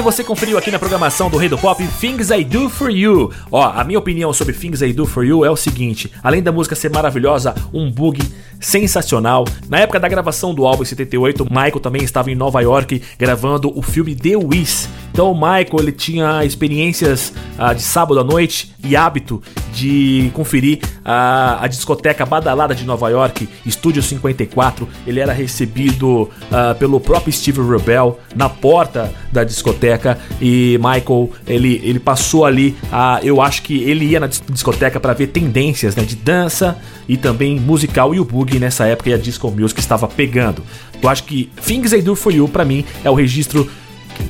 Bem, 0.00 0.04
você 0.04 0.24
conferiu 0.24 0.56
aqui 0.56 0.70
na 0.70 0.78
programação 0.78 1.28
do 1.28 1.36
Rei 1.36 1.46
do 1.46 1.58
Pop 1.58 1.86
Things 2.00 2.30
I 2.30 2.42
Do 2.42 2.70
For 2.70 2.90
You. 2.90 3.30
Ó, 3.52 3.62
a 3.62 3.84
minha 3.84 3.98
opinião 3.98 4.32
sobre 4.32 4.54
Things 4.54 4.80
I 4.80 4.94
Do 4.94 5.04
For 5.04 5.26
You 5.26 5.44
é 5.44 5.50
o 5.50 5.56
seguinte: 5.56 6.10
além 6.22 6.42
da 6.42 6.50
música 6.50 6.74
ser 6.74 6.90
maravilhosa, 6.90 7.54
um 7.70 7.90
bug 7.90 8.18
sensacional. 8.58 9.44
Na 9.68 9.80
época 9.80 10.00
da 10.00 10.08
gravação 10.08 10.54
do 10.54 10.64
álbum 10.66 10.84
em 10.84 10.86
78, 10.86 11.44
Michael 11.44 11.80
também 11.80 12.02
estava 12.02 12.30
em 12.30 12.34
Nova 12.34 12.62
York 12.62 13.02
gravando 13.18 13.70
o 13.78 13.82
filme 13.82 14.14
The 14.14 14.38
Wiz. 14.38 14.88
Então 15.12 15.32
o 15.32 15.34
Michael 15.34 15.80
ele 15.80 15.92
tinha 15.92 16.44
experiências 16.44 17.32
ah, 17.58 17.72
de 17.72 17.82
sábado 17.82 18.20
à 18.20 18.24
noite 18.24 18.72
e 18.82 18.96
hábito 18.96 19.42
de 19.72 20.30
conferir 20.34 20.80
a, 21.04 21.62
a 21.64 21.66
discoteca 21.66 22.24
badalada 22.24 22.74
de 22.74 22.84
Nova 22.84 23.08
York, 23.10 23.48
Estúdio 23.66 24.02
54. 24.02 24.88
Ele 25.06 25.20
era 25.20 25.32
recebido 25.32 26.28
ah, 26.50 26.74
pelo 26.78 26.98
próprio 27.00 27.32
Steve 27.32 27.60
Rebel 27.60 28.18
na 28.34 28.48
porta 28.48 29.12
da 29.32 29.44
discoteca 29.44 30.18
e 30.40 30.78
Michael 30.78 31.30
ele, 31.46 31.80
ele 31.84 31.98
passou 32.00 32.44
ali 32.44 32.76
a, 32.90 33.20
eu 33.22 33.40
acho 33.42 33.62
que 33.62 33.82
ele 33.82 34.06
ia 34.06 34.20
na 34.20 34.26
dis- 34.26 34.42
discoteca 34.48 34.98
para 34.98 35.12
ver 35.12 35.28
tendências 35.28 35.94
né, 35.94 36.04
de 36.04 36.16
dança 36.16 36.78
e 37.08 37.16
também 37.16 37.58
musical 37.58 38.14
e 38.14 38.20
o 38.20 38.24
boogie 38.24 38.58
nessa 38.58 38.86
época 38.86 39.10
e 39.10 39.14
a 39.14 39.18
disco 39.18 39.50
music 39.50 39.80
estava 39.80 40.08
pegando. 40.08 40.62
Eu 41.02 41.08
acho 41.08 41.24
que 41.24 41.50
Things 41.64 41.92
I 41.92 42.02
For 42.14 42.32
You 42.32 42.48
pra 42.48 42.64
mim 42.64 42.84
é 43.04 43.10
o 43.10 43.14
registro 43.14 43.68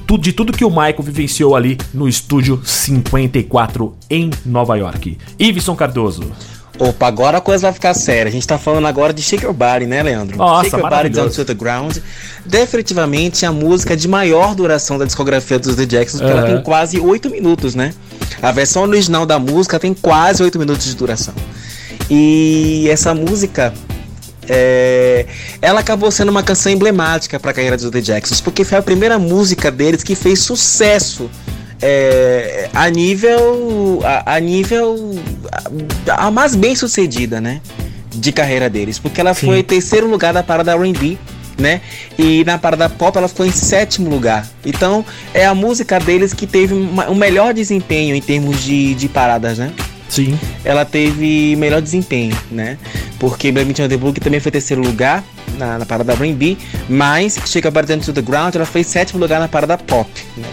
tu- 0.06 0.18
de 0.18 0.32
tudo 0.32 0.52
que 0.52 0.64
o 0.64 0.70
Michael 0.70 1.02
vivenciou 1.02 1.54
ali 1.56 1.78
no 1.92 2.08
estúdio 2.08 2.60
54 2.64 3.94
em 4.08 4.30
Nova 4.44 4.76
York. 4.76 5.16
Iveson 5.38 5.74
Cardoso. 5.76 6.24
Opa, 6.78 7.06
agora 7.08 7.38
a 7.38 7.40
coisa 7.42 7.62
vai 7.66 7.72
ficar 7.74 7.92
séria. 7.92 8.30
A 8.30 8.32
gente 8.32 8.46
tá 8.46 8.56
falando 8.56 8.86
agora 8.86 9.12
de 9.12 9.20
Shake 9.20 9.44
Your 9.44 9.52
Body, 9.52 9.84
né, 9.84 10.02
Leandro? 10.02 10.38
Nossa, 10.38 10.70
Shake 10.70 10.76
Your 10.80 10.88
Body 10.90 11.08
Down 11.10 11.28
to 11.28 11.44
the 11.44 11.54
Ground. 11.54 11.98
Definitivamente 12.46 13.44
a 13.44 13.52
música 13.52 13.94
de 13.94 14.08
maior 14.08 14.54
duração 14.54 14.96
da 14.98 15.04
discografia 15.04 15.58
dos 15.58 15.76
The 15.76 15.84
Jacksons, 15.86 16.22
porque 16.22 16.32
ela 16.32 16.46
tem 16.46 16.62
quase 16.62 16.98
8 16.98 17.28
minutos, 17.28 17.74
né? 17.74 17.92
A 18.40 18.50
versão 18.50 18.82
original 18.84 19.26
da 19.26 19.38
música 19.38 19.78
tem 19.78 19.92
quase 19.92 20.42
8 20.42 20.58
minutos 20.58 20.86
de 20.86 20.94
duração. 20.96 21.34
E 22.08 22.88
essa 22.90 23.14
música. 23.14 23.74
É, 24.48 25.26
ela 25.60 25.80
acabou 25.80 26.10
sendo 26.10 26.30
uma 26.30 26.42
canção 26.42 26.72
emblemática 26.72 27.38
para 27.38 27.50
a 27.50 27.54
carreira 27.54 27.76
dos 27.76 27.90
The 27.90 28.00
Jacksons, 28.00 28.40
porque 28.40 28.64
foi 28.64 28.78
a 28.78 28.82
primeira 28.82 29.18
música 29.18 29.70
deles 29.70 30.02
que 30.02 30.14
fez 30.14 30.40
sucesso 30.40 31.30
é, 31.82 32.68
a 32.74 32.88
nível 32.90 34.00
a, 34.04 34.36
a 34.36 34.40
nível 34.40 35.14
a, 36.08 36.26
a 36.26 36.30
mais 36.30 36.54
bem 36.54 36.74
sucedida, 36.76 37.40
né, 37.40 37.60
de 38.14 38.32
carreira 38.32 38.68
deles, 38.68 38.98
porque 38.98 39.20
ela 39.20 39.34
Sim. 39.34 39.46
foi 39.46 39.62
terceiro 39.62 40.08
lugar 40.08 40.32
da 40.34 40.42
parada 40.42 40.72
R&B, 40.72 41.16
né, 41.58 41.80
e 42.18 42.42
na 42.44 42.58
parada 42.58 42.88
pop 42.88 43.16
ela 43.16 43.28
ficou 43.28 43.46
em 43.46 43.52
sétimo 43.52 44.08
lugar. 44.10 44.46
Então 44.64 45.04
é 45.32 45.46
a 45.46 45.54
música 45.54 45.98
deles 46.00 46.34
que 46.34 46.46
teve 46.46 46.74
uma- 46.74 47.08
um 47.10 47.14
melhor 47.14 47.54
desempenho 47.54 48.14
em 48.14 48.20
termos 48.20 48.62
de, 48.62 48.94
de 48.94 49.08
paradas, 49.08 49.58
né? 49.58 49.72
Sim. 50.10 50.38
ela 50.64 50.84
teve 50.84 51.54
melhor 51.56 51.80
desempenho, 51.80 52.36
né? 52.50 52.76
Porque 53.18 53.52
on 53.80 53.88
the 53.88 53.96
que 54.12 54.20
também 54.20 54.40
foi 54.40 54.50
terceiro 54.50 54.82
lugar 54.82 55.24
na, 55.56 55.78
na 55.78 55.86
parada 55.86 56.12
R&B, 56.12 56.58
mas 56.88 57.38
Chega 57.46 57.70
Batendo 57.70 58.04
to 58.04 58.12
the 58.12 58.20
Ground 58.20 58.54
ela 58.54 58.66
foi 58.66 58.82
sétimo 58.82 59.20
lugar 59.20 59.38
na 59.40 59.48
parada 59.48 59.78
pop, 59.78 60.10
né? 60.36 60.48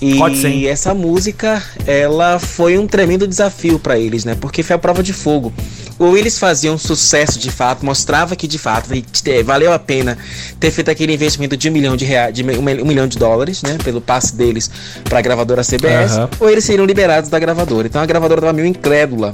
E 0.00 0.66
essa 0.66 0.92
música, 0.92 1.62
ela 1.86 2.38
foi 2.38 2.78
um 2.78 2.86
tremendo 2.86 3.26
desafio 3.26 3.78
para 3.78 3.98
eles, 3.98 4.24
né? 4.24 4.34
Porque 4.34 4.62
foi 4.62 4.76
a 4.76 4.78
prova 4.78 5.02
de 5.02 5.12
fogo. 5.12 5.52
Ou 5.98 6.18
eles 6.18 6.38
faziam 6.38 6.76
sucesso 6.76 7.38
de 7.38 7.50
fato, 7.50 7.84
mostrava 7.84 8.34
que 8.34 8.48
de 8.48 8.58
fato 8.58 8.90
eh, 8.92 9.42
valeu 9.42 9.72
a 9.72 9.78
pena 9.78 10.18
ter 10.58 10.70
feito 10.70 10.90
aquele 10.90 11.14
investimento 11.14 11.56
de 11.56 11.68
um 11.68 11.72
milhão 11.72 11.96
de 11.96 12.04
reais, 12.04 12.34
de 12.34 12.42
um 12.42 12.84
milhão 12.84 13.06
de 13.06 13.16
dólares, 13.16 13.62
né? 13.62 13.78
Pelo 13.84 14.00
passe 14.00 14.34
deles 14.34 14.70
para 15.04 15.20
a 15.20 15.22
gravadora 15.22 15.62
CBS, 15.62 16.16
Aham. 16.16 16.30
ou 16.40 16.50
eles 16.50 16.64
seriam 16.64 16.84
liberados 16.84 17.30
da 17.30 17.38
gravadora. 17.38 17.86
Então 17.86 18.02
a 18.02 18.06
gravadora 18.06 18.40
estava 18.40 18.52
meio 18.52 18.66
incrédula 18.66 19.32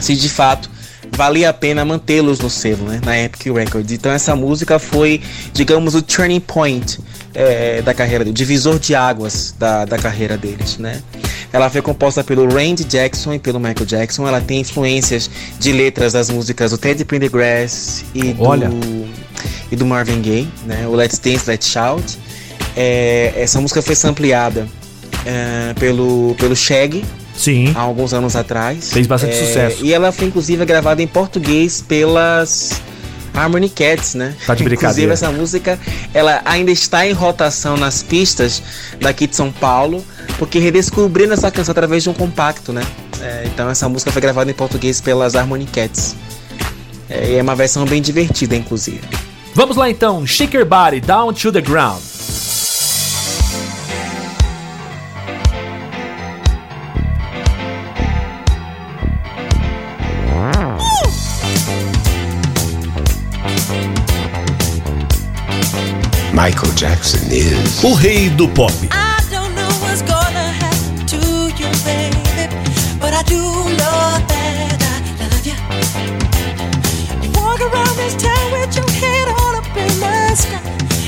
se 0.00 0.16
de 0.16 0.28
fato 0.28 0.70
valia 1.12 1.50
a 1.50 1.52
pena 1.52 1.84
mantê-los 1.84 2.40
no 2.40 2.48
selo, 2.48 2.84
né, 2.84 3.00
na 3.04 3.18
Epic 3.18 3.46
Records. 3.46 3.92
Então 3.92 4.10
essa 4.12 4.34
música 4.34 4.78
foi, 4.78 5.20
digamos, 5.52 5.94
o 5.94 6.02
turning 6.02 6.40
point 6.40 6.98
é, 7.34 7.82
da 7.82 7.94
carreira, 7.94 8.24
o 8.24 8.32
divisor 8.32 8.78
de 8.78 8.94
águas 8.94 9.54
da, 9.58 9.84
da 9.84 9.98
carreira 9.98 10.36
deles, 10.36 10.78
né. 10.78 11.00
Ela 11.52 11.68
foi 11.68 11.82
composta 11.82 12.22
pelo 12.22 12.48
Randy 12.48 12.84
Jackson 12.84 13.34
e 13.34 13.38
pelo 13.38 13.58
Michael 13.58 13.84
Jackson. 13.84 14.26
Ela 14.26 14.40
tem 14.40 14.60
influências 14.60 15.28
de 15.58 15.72
letras 15.72 16.12
das 16.12 16.30
músicas 16.30 16.70
do 16.70 16.78
Teddy 16.78 17.04
Pendergrass 17.04 18.04
e 18.14 18.32
do, 18.32 18.44
Olha. 18.44 18.70
e 19.70 19.74
do 19.74 19.84
Marvin 19.84 20.22
Gaye, 20.22 20.48
né, 20.64 20.86
o 20.86 20.94
Let's 20.94 21.18
Dance, 21.18 21.50
Let's 21.50 21.68
Shout. 21.68 22.18
É, 22.76 23.32
essa 23.36 23.60
música 23.60 23.82
foi 23.82 23.96
sampleada 23.96 24.68
é, 25.26 25.74
pelo, 25.74 26.36
pelo 26.38 26.54
Shaggy, 26.54 27.04
Sim. 27.40 27.72
há 27.74 27.80
alguns 27.80 28.12
anos 28.12 28.36
atrás. 28.36 28.92
Fez 28.92 29.06
bastante 29.06 29.34
É, 29.34 29.46
sucesso. 29.46 29.84
E 29.84 29.94
ela 29.94 30.12
foi 30.12 30.26
inclusive 30.28 30.62
gravada 30.66 31.02
em 31.02 31.06
português 31.06 31.80
pelas 31.80 32.80
Harmony 33.32 33.68
Cats, 33.70 34.14
né? 34.14 34.34
Tá 34.46 34.54
de 34.54 34.62
brincadeira. 34.62 35.12
Inclusive 35.12 35.12
essa 35.12 35.30
música, 35.30 35.78
ela 36.12 36.42
ainda 36.44 36.70
está 36.70 37.06
em 37.06 37.12
rotação 37.12 37.76
nas 37.76 38.02
pistas 38.02 38.62
daqui 39.00 39.26
de 39.26 39.34
São 39.36 39.50
Paulo, 39.50 40.04
porque 40.38 40.58
redescobrindo 40.58 41.32
essa 41.32 41.50
canção 41.50 41.72
através 41.72 42.02
de 42.02 42.10
um 42.10 42.14
compacto, 42.14 42.72
né? 42.72 42.82
É, 43.22 43.44
então 43.46 43.70
essa 43.70 43.88
música 43.88 44.10
foi 44.12 44.20
gravada 44.20 44.50
em 44.50 44.54
português 44.54 45.00
pelas 45.00 45.34
Harmony 45.34 45.66
Cats. 45.66 46.14
É, 47.08 47.32
e 47.32 47.36
é 47.36 47.42
uma 47.42 47.54
versão 47.56 47.84
bem 47.86 48.02
divertida, 48.02 48.54
inclusive. 48.54 49.00
Vamos 49.54 49.76
lá 49.76 49.88
então, 49.90 50.26
Shake 50.26 50.56
Your 50.56 50.66
Body 50.66 51.00
Down 51.00 51.32
to 51.32 51.50
the 51.50 51.60
Ground. 51.60 52.00
I 68.90 69.20
do 69.28 69.40
know 69.52 69.68
what's 69.84 70.00
gonna 70.00 70.48
happen 70.56 71.04
to 71.12 71.20
you, 71.52 71.68
baby. 71.84 72.48
But 72.98 73.12
I 73.12 73.22
do 73.28 73.42
love 73.44 74.24
that 74.32 74.80
I 74.80 74.96
want 75.20 75.44
you. 75.44 75.58
Water 77.36 77.68
all 77.76 77.94
this 78.00 78.16
time 78.16 78.52
with 78.56 78.72
your 78.74 78.88
head 78.88 79.28
on 79.44 79.60
a 79.60 79.62
big 79.76 79.92
mask. 80.00 80.48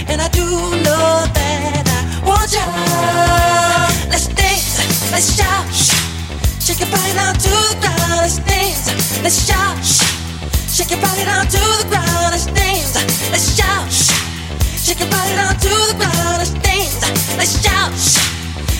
And 0.07 0.21
I 0.21 0.29
do 0.29 0.45
love 0.45 1.33
that, 1.33 1.89
won't 2.29 2.53
you 2.53 2.69
Let's 4.13 4.29
dance, 4.37 5.11
let's 5.13 5.33
shout, 5.35 5.65
shake 6.61 6.81
your 6.85 6.91
body 6.93 7.13
down 7.17 7.33
to 7.41 7.53
the 7.73 7.81
ground. 7.81 8.21
Let's 8.21 8.37
dance, 8.37 8.85
let's 9.25 9.47
shout, 9.49 9.81
shout, 9.81 10.13
shake 10.69 10.91
your 10.91 11.01
body 11.01 11.25
down 11.25 11.47
to 11.47 11.61
the 11.81 11.89
ground. 11.89 12.37
Let's 12.37 12.45
dance, 12.53 12.93
let's 13.33 13.57
shout. 13.57 13.62
Shake 14.93 15.01
your 15.01 15.11
body 15.11 15.33
down 15.33 15.55
to 15.55 15.69
the 15.89 15.95
ground. 15.97 16.37
Let's 16.37 16.51
dance. 16.51 17.01
Let's 17.39 17.63
shout. 17.63 17.95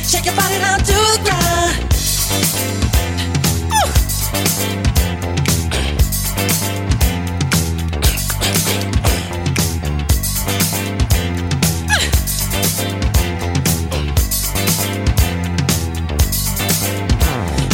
Shake 0.07 0.27
your 0.27 0.37
body 0.37 0.59
down 0.59 0.79
to 0.81 0.85
the 0.85 1.21
ground. 1.25 1.73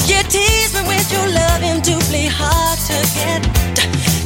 You 0.07 0.23
tease 0.31 0.75
me 0.75 0.83
with 0.87 1.11
your 1.11 1.27
loving 1.27 1.81
doubly 1.81 2.27
hard 2.29 2.79
to 2.87 2.95
get. 3.17 3.43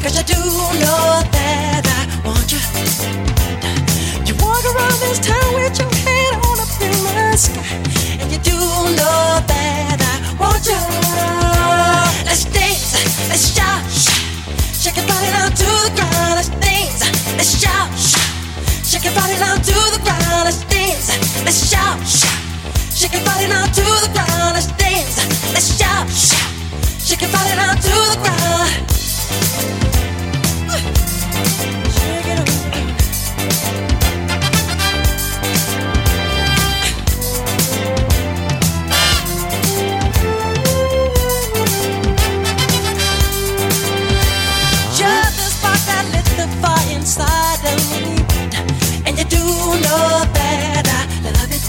Cause 0.03 0.19
I 0.19 0.23
do 0.23 0.35
know 0.35 1.23
that 1.33 1.87
I 1.87 2.29
want 2.29 2.53
you. 2.53 3.42
You 8.33 8.39
do 8.39 8.57
know 8.97 9.43
you. 10.67 10.79
Let's 12.25 12.45
dance, 12.45 13.29
let's 13.29 13.55
shout. 13.55 13.83
Shake 14.81 14.97
your 14.97 15.07
body 15.07 15.29
down 15.31 15.51
to 15.51 15.69
the 15.85 15.93
ground. 15.97 16.35
Let's 16.37 16.49
dance, 16.49 17.03
let's 17.37 17.61
shout. 17.61 17.91
Shake 18.85 19.05
your 19.05 19.15
body 19.15 19.37
down 19.39 19.59
to 19.59 19.75
the 19.93 20.01
ground. 20.03 20.45
Let's 20.45 20.65
dance, 20.65 21.09
let's 21.45 21.69
shout. 21.69 22.01
Shake 22.95 23.13
your 23.13 23.25
body 23.25 23.47
down 23.49 23.69
to 23.69 23.85
the 24.05 24.11
ground. 24.13 24.55
Let's 24.55 24.71
dance, 24.79 25.17
let's 25.53 25.77
shout. 25.79 26.09
Shake 27.01 27.23
your 27.23 27.33
body 27.33 27.55
down 27.57 27.77
to 27.77 27.93
the 28.13 28.19
ground. 28.23 28.93
and 49.05 49.19
you 49.19 49.25
do 49.25 49.45
know 49.85 50.25
that 50.33 50.85
I 50.89 51.31
love 51.37 51.53
it. 51.53 51.61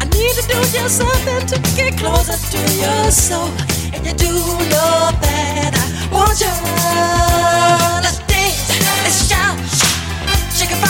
I 0.00 0.04
need 0.10 0.34
to 0.34 0.42
do 0.42 0.58
just 0.74 0.98
something 0.98 1.46
to 1.46 1.56
get 1.76 1.96
closer 1.96 2.34
to 2.34 2.58
your 2.74 3.10
soul, 3.12 3.48
and 3.94 4.04
you 4.04 4.12
do 4.14 4.32
know 4.72 5.10
that 5.22 5.70
I 5.70 5.86
want 6.10 6.40
you. 6.40 6.50
Let's 8.02 8.18
dance, 8.26 8.74
let's 9.04 9.28
shout, 9.28 9.54
shake 10.50 10.70
the 10.70 10.80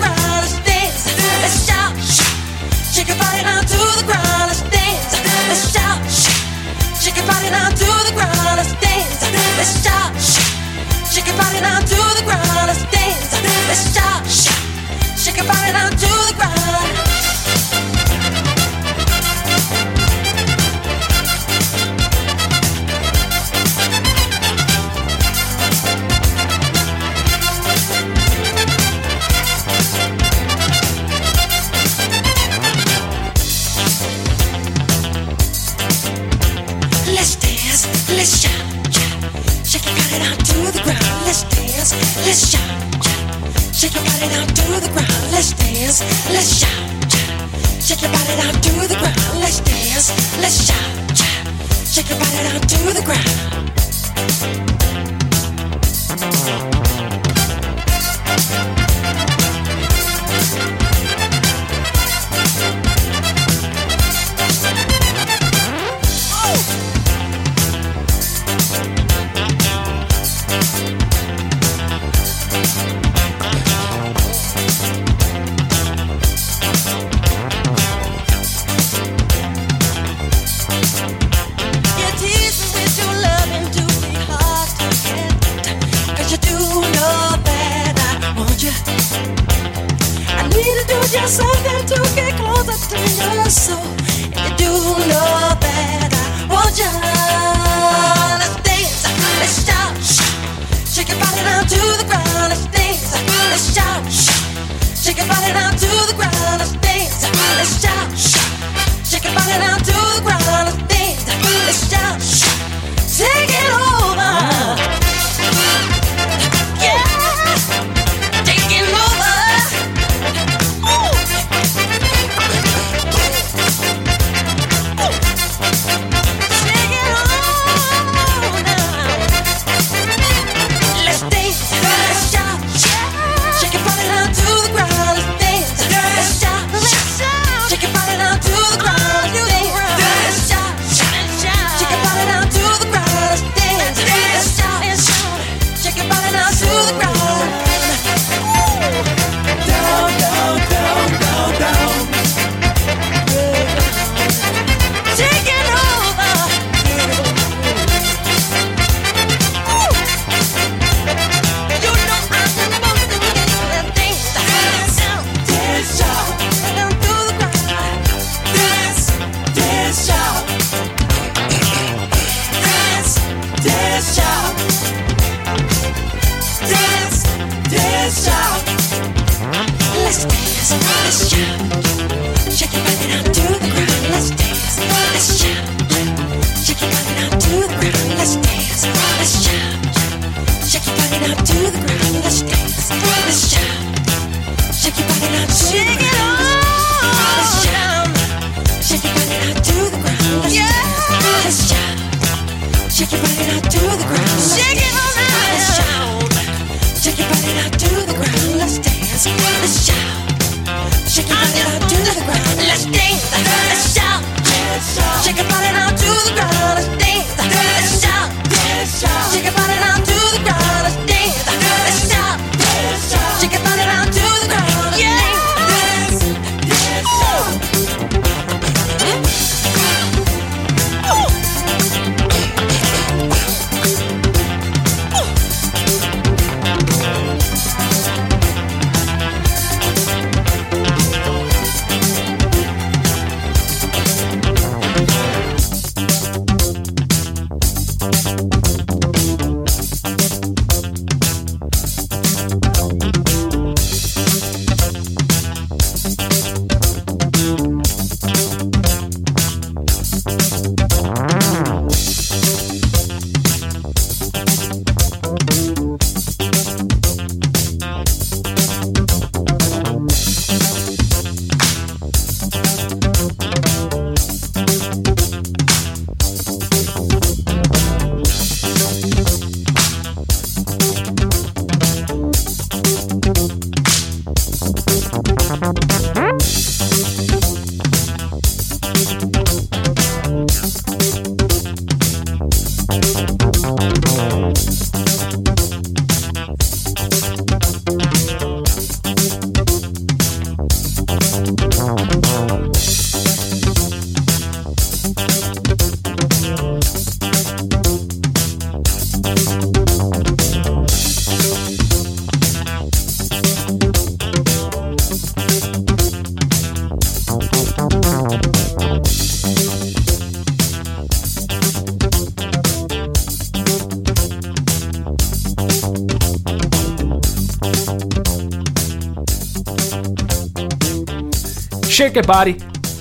ground. 0.00 0.40
Let's 0.40 0.56
dance, 0.64 1.04
let's 1.42 1.66
shout, 1.68 1.92
shake 2.96 3.08
the 3.08 3.14
ground. 4.08 4.48
Let's 4.48 4.62
dance, 4.72 5.12
let's 5.52 5.68
shout, 5.68 6.00
shake 6.96 7.16
the 7.16 8.12
ground. 8.16 8.56
Let's 8.56 8.72
dance, 8.80 9.20
let's 9.58 9.84
shout. 9.84 10.45
Shake 11.16 11.28
your 11.28 11.36
body 11.38 11.60
down 11.60 11.80
to 11.80 11.96
the 12.18 12.24
ground. 12.26 12.66
Let's 12.66 12.84
dance. 12.92 13.32
Let's 13.68 13.94
shout. 13.94 14.26
Shake 15.16 15.38
your 15.38 15.46
body 15.46 15.72
down 15.72 15.90
to 15.90 15.96
the 15.96 16.34
ground. 16.36 16.95
dance, 41.90 42.26
let's 42.26 42.50
shout, 42.50 43.04
shout. 43.04 43.74
Shake 43.74 43.94
your 43.94 44.04
body 44.04 44.28
down 44.28 44.46
to 44.46 44.80
the 44.80 44.90
ground, 44.92 45.32
let's 45.32 45.52
dance, 45.52 46.00
let's 46.32 46.58
shout, 46.58 47.12
shout. 47.12 47.82
Shake 47.82 48.02
your 48.02 48.10
body 48.12 48.36
down 48.36 48.54
to 48.54 48.88
the 48.88 48.96
ground, 48.96 49.40
let's 49.40 49.60
dance, 49.60 50.10
let's 50.40 50.66
shout, 50.66 51.16
shout. 51.16 51.46
Shake 51.86 52.08
your 52.08 52.18
body 52.18 52.42
down 52.42 52.60
to 52.60 52.92
the 52.94 53.02
ground. 53.04 54.65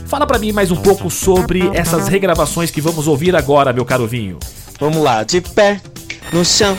Fala 0.07 0.25
pra 0.25 0.37
mim 0.37 0.51
mais 0.51 0.71
um 0.71 0.75
pouco 0.75 1.09
sobre 1.09 1.69
essas 1.73 2.07
regravações 2.07 2.69
que 2.69 2.79
vamos 2.79 3.07
ouvir 3.07 3.35
agora, 3.35 3.73
meu 3.73 3.83
caro 3.83 4.07
Vinho. 4.07 4.37
Vamos 4.79 5.03
lá, 5.03 5.23
de 5.23 5.41
pé, 5.41 5.81
no 6.31 6.45
chão. 6.45 6.77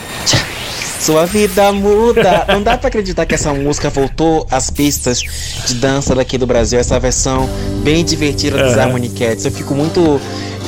Sua 0.99 1.25
vida 1.25 1.71
muda. 1.71 2.45
Não 2.49 2.61
dá 2.61 2.77
pra 2.77 2.87
acreditar 2.87 3.25
que 3.25 3.35
essa 3.35 3.53
música 3.53 3.89
voltou 3.89 4.47
às 4.49 4.69
pistas 4.69 5.21
de 5.65 5.75
dança 5.75 6.15
daqui 6.15 6.37
do 6.37 6.47
Brasil. 6.47 6.79
Essa 6.79 6.99
versão 6.99 7.49
bem 7.83 8.03
divertida 8.03 8.63
dos. 8.63 8.77
Harmony 8.77 9.09
Cats. 9.09 9.45
Eu 9.45 9.51
fico 9.51 9.75
muito 9.75 10.19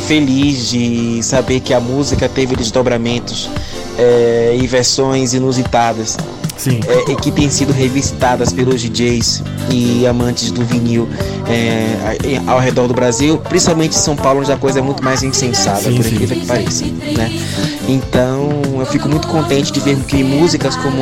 feliz 0.08 0.70
de 0.70 1.22
saber 1.24 1.60
que 1.60 1.74
a 1.74 1.80
música 1.80 2.30
teve 2.30 2.56
desdobramentos 2.56 3.50
é, 3.98 4.58
e 4.60 4.68
versões 4.68 5.34
inusitadas. 5.34 6.18
Sim. 6.60 6.82
é, 6.86 7.12
e 7.12 7.16
que 7.16 7.32
têm 7.32 7.50
sido 7.50 7.72
revisitadas 7.72 8.52
pelos 8.52 8.82
DJs 8.82 9.42
e 9.72 10.06
amantes 10.06 10.52
do 10.52 10.64
vinil 10.66 11.08
é, 11.48 12.42
ao 12.46 12.60
redor 12.60 12.88
do 12.88 12.94
Brasil, 12.94 13.38
principalmente 13.38 13.96
em 13.96 14.00
São 14.00 14.16
Paulo, 14.16 14.42
onde 14.42 14.52
a 14.52 14.58
coisa 14.58 14.80
é 14.80 14.82
muito 14.82 15.02
mais 15.02 15.24
insensada, 15.24 15.82
Sim, 15.82 15.96
por 15.96 16.04
sim. 16.04 16.16
incrível 16.16 16.38
que 16.38 16.46
pareça. 16.46 16.86
Né? 16.86 17.42
Então, 17.88 18.50
eu 18.78 18.86
fico 18.86 19.08
muito 19.08 19.28
contente 19.30 19.72
de 19.72 19.80
ver 19.80 19.96
que 20.02 20.22
músicas 20.22 20.76
como 20.76 21.02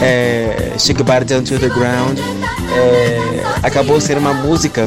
é, 0.00 0.74
Shake 0.78 1.02
Body 1.02 1.24
Down 1.24 1.42
to 1.42 1.58
the 1.58 1.68
Ground 1.68 2.18
é, 2.72 3.42
acabou 3.62 4.00
sendo 4.00 4.18
uma 4.18 4.34
música 4.34 4.86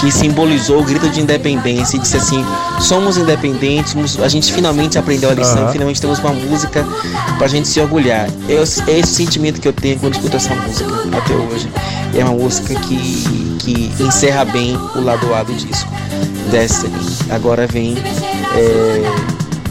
que 0.00 0.10
simbolizou 0.10 0.80
o 0.80 0.84
grito 0.84 1.08
de 1.10 1.20
independência 1.20 1.96
e 1.96 2.00
disse 2.00 2.16
assim: 2.16 2.44
somos 2.80 3.16
independentes, 3.16 4.18
a 4.20 4.28
gente 4.28 4.52
finalmente 4.52 4.98
aprendeu 4.98 5.30
a 5.30 5.34
lição, 5.34 5.62
Aham. 5.64 5.72
finalmente 5.72 6.00
temos 6.00 6.18
uma 6.18 6.32
música 6.32 6.84
pra 7.38 7.46
gente 7.48 7.68
se 7.68 7.80
orgulhar. 7.80 8.28
É 8.48 8.52
esse 8.54 8.82
é 8.90 8.98
esse 8.98 9.14
sentimento 9.14 9.60
que 9.60 9.68
eu 9.68 9.72
tenho 9.72 9.98
quando 9.98 10.14
escuto 10.14 10.36
essa 10.36 10.54
música 10.54 10.90
até 11.16 11.34
hoje. 11.34 11.68
É 12.14 12.24
uma 12.24 12.34
música 12.34 12.74
que, 12.74 13.56
que 13.60 13.92
encerra 14.02 14.44
bem 14.44 14.76
o 14.94 15.00
lado 15.00 15.32
A 15.34 15.42
do 15.42 15.52
disco. 15.54 15.90
Destiny. 16.50 16.92
Agora 17.30 17.66
vem. 17.66 17.96
É, 18.54 19.02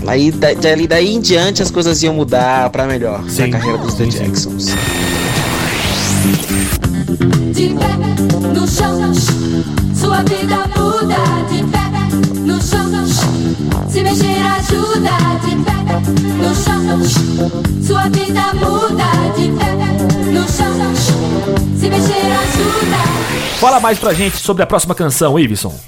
aí 0.08 0.32
da- 0.32 0.54
dali 0.54 0.88
daí 0.88 1.14
em 1.14 1.20
diante 1.22 1.62
as 1.62 1.70
coisas 1.70 2.02
iam 2.02 2.14
mudar 2.16 2.70
pra 2.72 2.86
melhor 2.88 3.24
Sim. 3.30 3.44
na 3.48 3.60
carreira 3.60 3.78
dos 3.78 3.94
The 3.94 4.10
Sim, 4.10 4.34
sim. 4.36 4.76
De 7.62 7.68
pé 7.76 7.96
no 8.56 8.68
chão, 8.68 9.14
sua 9.94 10.24
vida 10.24 10.66
muda. 10.76 11.16
De 11.48 11.64
pé 11.66 12.40
no 12.40 12.60
chão, 12.60 12.90
se 13.88 14.02
mexer 14.02 14.42
ajuda. 14.58 15.12
De 15.46 15.56
pé 15.64 15.78
no 16.42 16.56
chão, 16.56 17.54
sua 17.86 18.10
vida 18.10 18.52
muda. 18.56 19.06
De 19.38 19.52
pé 19.52 19.76
no 20.32 20.42
chão, 20.50 20.74
se 21.80 21.88
mexer 21.88 22.32
ajuda. 22.32 22.98
Fala 23.60 23.80
mais 23.80 24.00
pra 24.00 24.12
gente 24.12 24.38
sobre 24.38 24.64
a 24.64 24.66
próxima 24.66 24.96
canção, 24.96 25.38
Iveson. 25.38 25.80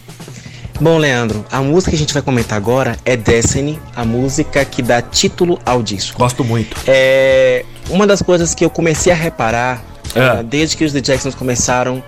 Bom, 0.80 1.00
Leandro, 1.00 1.44
a 1.52 1.60
música 1.60 1.90
que 1.90 1.96
a 1.96 2.00
gente 2.00 2.14
vai 2.14 2.22
comentar 2.22 2.56
agora 2.56 3.00
é 3.04 3.18
Destiny, 3.18 3.80
a 3.96 4.06
música 4.06 4.64
que 4.64 4.84
dá 4.84 5.02
título 5.02 5.60
ao 5.66 5.82
disco. 5.82 6.20
Gosto 6.20 6.44
muito. 6.44 6.78
É 6.86 7.66
uma 7.90 8.06
das 8.06 8.22
coisas 8.22 8.54
que 8.54 8.64
eu 8.64 8.70
comecei 8.70 9.12
a 9.12 9.16
reparar 9.16 9.84
É. 10.16 10.20
eh, 10.20 10.44
desde 10.44 10.78
que 10.78 10.86
os 10.86 10.92
The 10.92 11.02
Jacksons 11.02 11.36
começaram 11.36 12.04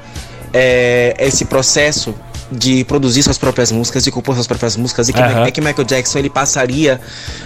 é, 0.54 1.16
esse 1.20 1.46
processo 1.46 2.16
de 2.52 2.84
produzir 2.86 3.24
suas 3.24 3.38
próprias 3.38 3.72
músicas, 3.72 4.04
de 4.04 4.12
compor 4.12 4.36
suas 4.36 4.48
próprias 4.48 4.78
músicas, 4.78 5.10
e 5.10 5.14
que, 5.14 5.20
Aham. 5.20 5.46
é 5.46 5.52
que 5.52 5.60
Michael 5.60 5.86
Jackson 5.86 6.20
ele 6.20 6.30
passaria 6.30 7.02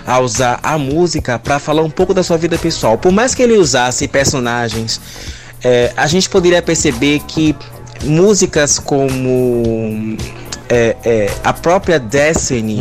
a 0.05 0.19
usar 0.19 0.59
a 0.61 0.77
música 0.77 1.39
para 1.39 1.57
falar 1.57 1.81
um 1.81 1.89
pouco 1.89 2.13
da 2.13 2.21
sua 2.21 2.37
vida 2.37 2.57
pessoal. 2.57 2.97
Por 2.97 3.11
mais 3.11 3.33
que 3.33 3.41
ele 3.41 3.57
usasse 3.57 4.07
personagens, 4.07 4.99
é, 5.63 5.91
a 5.95 6.05
gente 6.07 6.29
poderia 6.29 6.61
perceber 6.61 7.21
que 7.27 7.55
músicas 8.03 8.79
como 8.79 10.17
é, 10.69 10.95
é, 11.03 11.31
a 11.43 11.51
própria 11.51 11.99
Destiny 11.99 12.79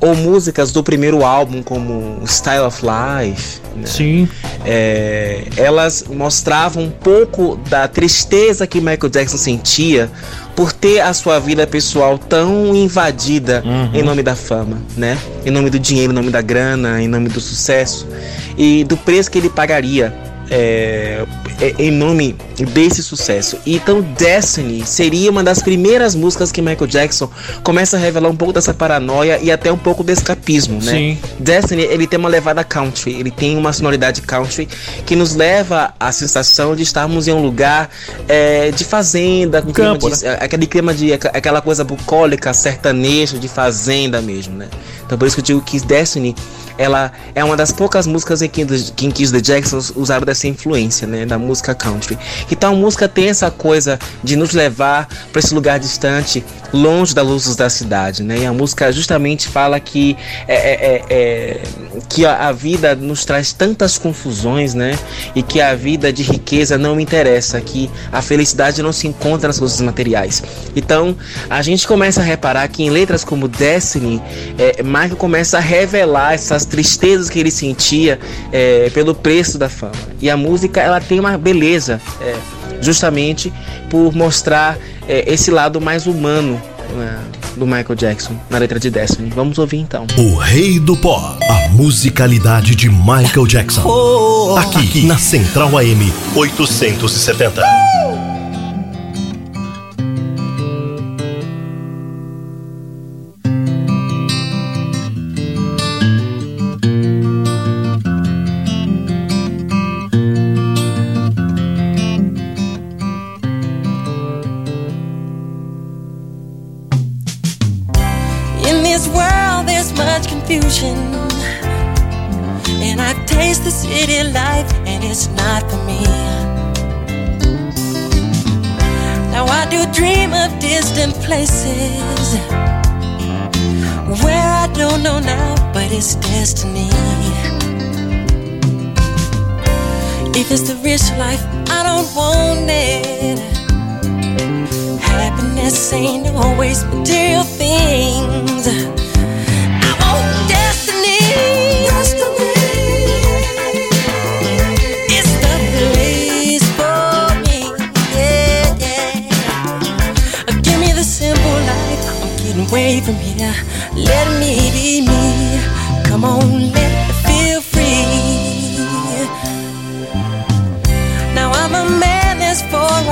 ou 0.00 0.14
músicas 0.14 0.72
do 0.72 0.82
primeiro 0.82 1.24
álbum 1.24 1.62
como 1.62 2.22
Style 2.26 2.62
of 2.62 2.82
Life, 2.82 3.60
né? 3.76 3.86
Sim. 3.86 4.28
É, 4.64 5.44
elas 5.56 6.06
mostravam 6.08 6.84
um 6.84 6.90
pouco 6.90 7.58
da 7.68 7.86
tristeza 7.86 8.66
que 8.66 8.80
Michael 8.80 9.10
Jackson 9.10 9.36
sentia 9.36 10.10
por 10.56 10.72
ter 10.72 11.00
a 11.00 11.12
sua 11.12 11.38
vida 11.38 11.66
pessoal 11.66 12.16
tão 12.16 12.74
invadida 12.74 13.62
em 13.92 14.02
nome 14.02 14.22
da 14.22 14.34
fama, 14.34 14.78
né? 14.96 15.18
Em 15.44 15.50
nome 15.50 15.68
do 15.68 15.78
dinheiro, 15.78 16.12
em 16.12 16.16
nome 16.16 16.30
da 16.30 16.40
grana, 16.40 17.02
em 17.02 17.06
nome 17.06 17.28
do 17.28 17.40
sucesso 17.40 18.08
e 18.56 18.82
do 18.84 18.96
preço 18.96 19.30
que 19.30 19.36
ele 19.36 19.50
pagaria 19.50 20.14
é, 20.50 21.24
é, 21.60 21.74
em 21.78 21.90
nome 21.90 22.36
desse 22.72 23.02
sucesso. 23.02 23.58
Então, 23.66 24.00
Destiny 24.02 24.84
seria 24.86 25.30
uma 25.30 25.42
das 25.42 25.60
primeiras 25.60 26.14
músicas 26.14 26.52
que 26.52 26.62
Michael 26.62 26.86
Jackson 26.86 27.30
começa 27.62 27.96
a 27.96 28.00
revelar 28.00 28.28
um 28.28 28.36
pouco 28.36 28.52
dessa 28.52 28.72
paranoia 28.72 29.38
e 29.42 29.50
até 29.50 29.70
um 29.72 29.76
pouco 29.78 30.02
do 30.04 30.10
escapismo, 30.12 30.80
né? 30.82 30.92
Sim. 30.92 31.18
Destiny, 31.38 31.82
ele 31.82 32.06
tem 32.06 32.18
uma 32.18 32.28
levada 32.28 32.62
country, 32.64 33.12
ele 33.18 33.30
tem 33.30 33.56
uma 33.56 33.72
sonoridade 33.72 34.22
country 34.22 34.68
que 35.04 35.16
nos 35.16 35.34
leva 35.34 35.92
à 35.98 36.12
sensação 36.12 36.74
de 36.76 36.82
estarmos 36.82 37.26
em 37.28 37.32
um 37.32 37.42
lugar 37.42 37.90
é, 38.28 38.70
de 38.70 38.84
fazenda, 38.84 39.60
com 39.62 39.72
clima 39.72 39.98
Campo, 39.98 40.10
de- 40.16 40.26
aquele 40.26 40.66
clima 40.66 40.94
de 40.94 41.12
aqu- 41.12 41.30
aquela 41.32 41.60
coisa 41.60 41.84
bucólica, 41.84 42.52
sertanejo, 42.54 43.38
de 43.38 43.48
fazenda 43.48 44.20
mesmo, 44.22 44.56
né? 44.56 44.68
Então 45.04 45.16
por 45.18 45.26
isso 45.26 45.36
que 45.36 45.40
eu 45.40 45.44
digo 45.44 45.60
que 45.62 45.78
Destiny, 45.80 46.34
ela 46.78 47.12
é 47.34 47.42
uma 47.42 47.56
das 47.56 47.72
poucas 47.72 48.06
músicas 48.06 48.42
em 48.42 48.48
que, 48.48 48.62
em 48.62 49.10
que 49.10 49.24
os 49.24 49.30
The 49.30 49.40
Jacksons 49.40 49.92
usaram 49.94 50.24
dessa 50.26 50.46
influência, 50.46 51.06
né, 51.06 51.24
da 51.24 51.38
música 51.38 51.74
country. 51.74 52.18
Então 52.50 52.72
a 52.72 52.76
música 52.76 53.08
tem 53.08 53.28
essa 53.28 53.50
coisa 53.50 53.98
de 54.22 54.36
nos 54.36 54.52
levar 54.52 55.08
para 55.32 55.40
esse 55.40 55.54
lugar 55.54 55.78
distante, 55.78 56.44
longe 56.72 57.14
das 57.14 57.26
luzes 57.26 57.56
da 57.56 57.70
cidade, 57.70 58.22
né? 58.22 58.38
E 58.40 58.46
a 58.46 58.52
música 58.52 58.92
justamente 58.92 59.48
fala 59.48 59.78
que 59.80 60.16
é, 60.46 60.54
é- 60.54 60.84
é- 60.84 61.04
é- 61.08 61.60
que 62.08 62.26
a, 62.26 62.48
a 62.48 62.52
vida 62.52 62.94
nos 62.94 63.24
traz 63.24 63.52
tantas 63.52 63.96
confusões, 63.96 64.74
né? 64.74 64.98
E 65.34 65.42
que 65.42 65.60
a 65.60 65.74
vida 65.74 66.12
de 66.12 66.22
riqueza 66.22 66.76
não 66.76 66.98
interessa, 67.00 67.60
que 67.60 67.90
a 68.12 68.20
felicidade 68.20 68.82
não 68.82 68.92
se 68.92 69.06
encontra 69.06 69.48
nas 69.48 69.58
coisas 69.58 69.80
materiais. 69.80 70.42
Então 70.74 71.16
a 71.48 71.62
gente 71.62 71.86
começa 71.86 72.20
a 72.20 72.24
reparar 72.24 72.68
que 72.68 72.82
em 72.82 72.90
letras 72.90 73.24
como 73.24 73.48
Destiny, 73.48 74.20
é, 74.58 74.82
Michael 74.82 75.16
começa 75.16 75.58
a 75.58 75.60
revelar 75.60 76.34
essas 76.34 76.65
tristezas 76.66 77.30
que 77.30 77.38
ele 77.38 77.50
sentia 77.50 78.18
é, 78.52 78.90
pelo 78.90 79.14
preço 79.14 79.58
da 79.58 79.68
fama. 79.68 79.92
E 80.20 80.28
a 80.28 80.36
música 80.36 80.80
ela 80.80 81.00
tem 81.00 81.18
uma 81.18 81.38
beleza, 81.38 82.00
é, 82.20 82.34
justamente 82.80 83.52
por 83.88 84.14
mostrar 84.14 84.78
é, 85.08 85.32
esse 85.32 85.50
lado 85.50 85.80
mais 85.80 86.06
humano 86.06 86.60
né, 86.94 87.18
do 87.56 87.66
Michael 87.66 87.94
Jackson 87.94 88.36
na 88.50 88.58
letra 88.58 88.78
de 88.78 88.90
Destiny. 88.90 89.30
Vamos 89.34 89.58
ouvir 89.58 89.78
então. 89.78 90.06
O 90.16 90.36
Rei 90.36 90.78
do 90.78 90.96
Pó. 90.96 91.38
A 91.48 91.68
musicalidade 91.70 92.74
de 92.74 92.88
Michael 92.88 93.46
Jackson. 93.46 94.56
Aqui 94.58 95.04
na 95.06 95.18
Central 95.18 95.76
AM 95.78 96.12
870. 96.34 97.95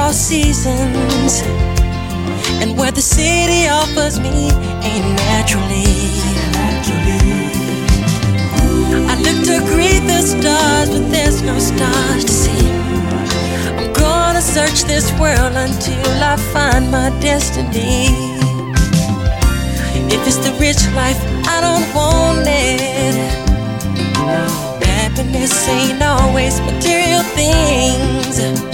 All 0.05 0.13
seasons. 0.13 1.43
and 2.61 2.77
where 2.79 2.93
the 2.93 3.01
city 3.01 3.69
offers 3.69 4.21
me 4.21 4.51
a 4.91 4.95
naturally. 5.25 5.97
I 9.11 9.15
look 9.25 9.39
to 9.49 9.57
greet 9.73 10.03
the 10.13 10.21
stars, 10.21 10.89
but 10.91 11.05
there's 11.11 11.41
no 11.43 11.59
stars 11.59 12.25
to 12.25 12.33
see. 12.43 12.69
I'm 13.79 13.93
gonna 13.95 14.43
search 14.43 14.85
this 14.85 15.07
world 15.19 15.55
until 15.67 16.11
I 16.33 16.37
find 16.53 16.91
my 16.91 17.09
destiny. 17.21 18.13
If 20.15 20.21
it's 20.29 20.41
the 20.47 20.53
rich 20.61 20.83
life, 21.01 21.21
I 21.55 21.59
don't 21.67 21.89
want 21.97 22.47
it. 22.47 23.17
Happiness 24.85 25.69
ain't 25.69 26.03
always 26.03 26.61
material 26.61 27.23
things. 27.41 28.74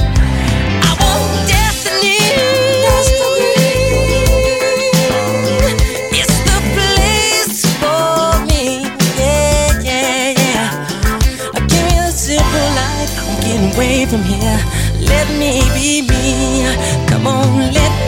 Away 13.74 14.06
from 14.06 14.22
here. 14.22 14.60
Let 15.00 15.28
me 15.38 15.62
be 15.74 16.02
me. 16.02 17.06
Come 17.08 17.26
on, 17.26 17.72
let 17.72 17.99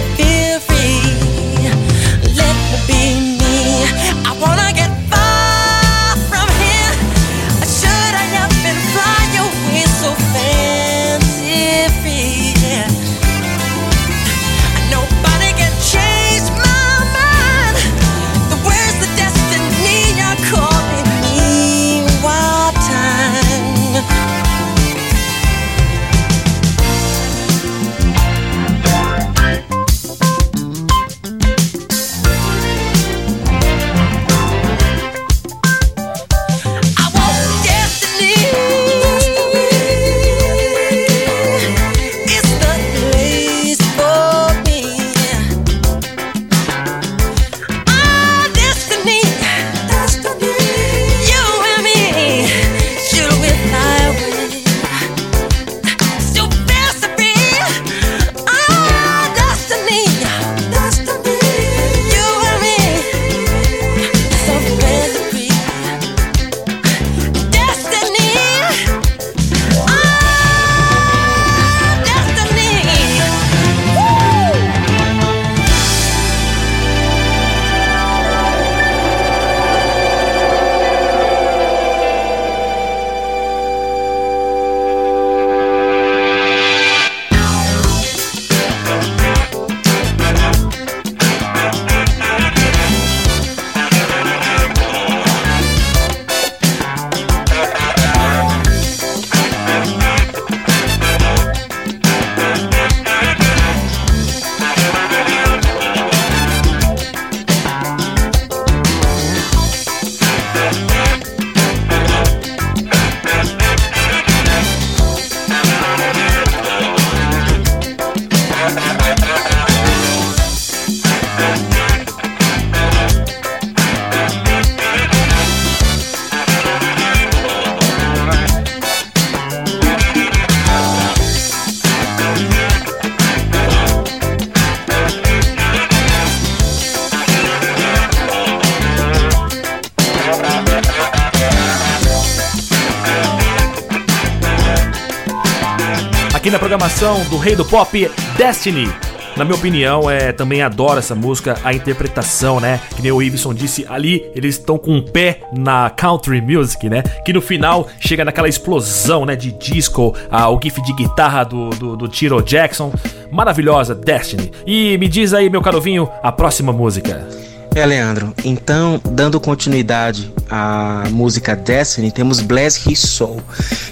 do 147.29 147.37
Rei 147.37 147.55
do 147.55 147.65
Pop, 147.65 148.11
Destiny. 148.37 148.89
Na 149.37 149.45
minha 149.45 149.57
opinião, 149.57 150.11
é, 150.11 150.31
também 150.31 150.63
adoro 150.63 150.99
essa 150.99 151.15
música, 151.15 151.57
a 151.65 151.73
interpretação, 151.73 152.61
né? 152.61 152.81
Que 152.95 153.03
nem 153.03 153.11
o 153.13 153.23
Ibson 153.23 153.55
disse 153.55 153.87
ali, 153.89 154.31
eles 154.35 154.57
estão 154.57 154.77
com 154.77 154.93
um 154.93 155.03
pé 155.03 155.41
na 155.57 155.89
country 155.89 156.41
music, 156.41 156.89
né? 156.89 157.03
Que 157.25 157.33
no 157.33 157.41
final 157.41 157.89
chega 157.99 158.25
naquela 158.25 158.49
explosão, 158.49 159.25
né? 159.25 159.35
De 159.35 159.53
disco, 159.53 160.15
ah, 160.31 160.51
o 160.51 160.61
gif 160.63 160.83
de 160.83 160.93
guitarra 160.93 161.45
do, 161.45 161.71
do, 161.71 161.97
do 161.97 162.09
Tiro 162.09 162.43
Jackson. 162.43 162.93
Maravilhosa, 163.31 163.95
Destiny. 163.95 164.53
E 164.67 164.99
me 164.99 165.09
diz 165.09 165.33
aí, 165.33 165.49
meu 165.49 165.63
caro 165.63 165.81
Vinho, 165.81 166.09
a 166.23 166.31
próxima 166.31 166.73
música. 166.73 167.27
É, 167.75 167.87
Leandro. 167.87 168.35
Então, 168.45 169.01
dando 169.11 169.41
continuidade 169.41 170.33
à 170.51 171.05
música 171.11 171.57
Destiny, 171.57 172.11
temos 172.11 172.41
Bless 172.41 172.91
His 172.91 172.99
Soul, 172.99 173.41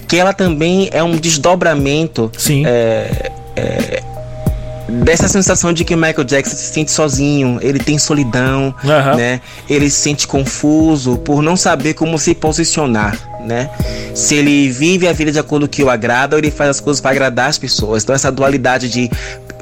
que 0.07 0.16
ela 0.16 0.33
também 0.33 0.89
é 0.93 1.03
um 1.03 1.16
desdobramento 1.16 2.31
Sim. 2.37 2.64
é, 2.66 3.33
é, 3.57 4.03
dessa 4.91 5.28
sensação 5.28 5.72
de 5.72 5.85
que 5.85 5.95
Michael 5.97 6.24
Jackson 6.24 6.57
se 6.57 6.72
sente 6.72 6.91
sozinho, 6.91 7.59
ele 7.62 7.78
tem 7.78 7.99
solidão, 7.99 8.74
Aham. 8.85 9.16
né? 9.16 9.41
Ele 9.68 9.89
se 9.89 10.01
sente 10.01 10.26
confuso 10.26 11.16
por 11.18 11.43
não 11.43 11.57
saber 11.57 11.95
como 11.95 12.18
se 12.18 12.35
posicionar, 12.35 13.16
né? 13.47 13.70
Se 14.14 14.35
ele 14.35 14.68
vive 14.68 15.09
a 15.09 15.12
vida 15.12 15.33
de 15.33 15.39
acordo 15.39 15.66
com 15.66 15.66
o 15.66 15.68
que 15.70 15.83
o 15.83 15.89
agrada 15.89 16.37
ou 16.37 16.41
ele 16.41 16.51
faz 16.51 16.70
as 16.70 16.81
coisas 16.81 17.01
para 17.01 17.12
agradar 17.12 17.49
as 17.49 17.57
pessoas. 17.57 18.03
Então 18.03 18.14
essa 18.14 18.31
dualidade 18.31 18.89
de 18.89 19.11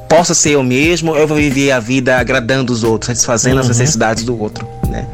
posso 0.08 0.34
ser 0.34 0.50
eu 0.52 0.62
mesmo, 0.62 1.14
eu 1.16 1.26
vou 1.26 1.36
viver 1.36 1.70
a 1.72 1.78
vida 1.80 2.16
agradando 2.18 2.72
os 2.72 2.82
outros, 2.82 3.08
satisfazendo 3.08 3.60
as 3.60 3.68
necessidades 3.68 4.24
do 4.24 4.40
outro, 4.40 4.66
né? 4.88 5.06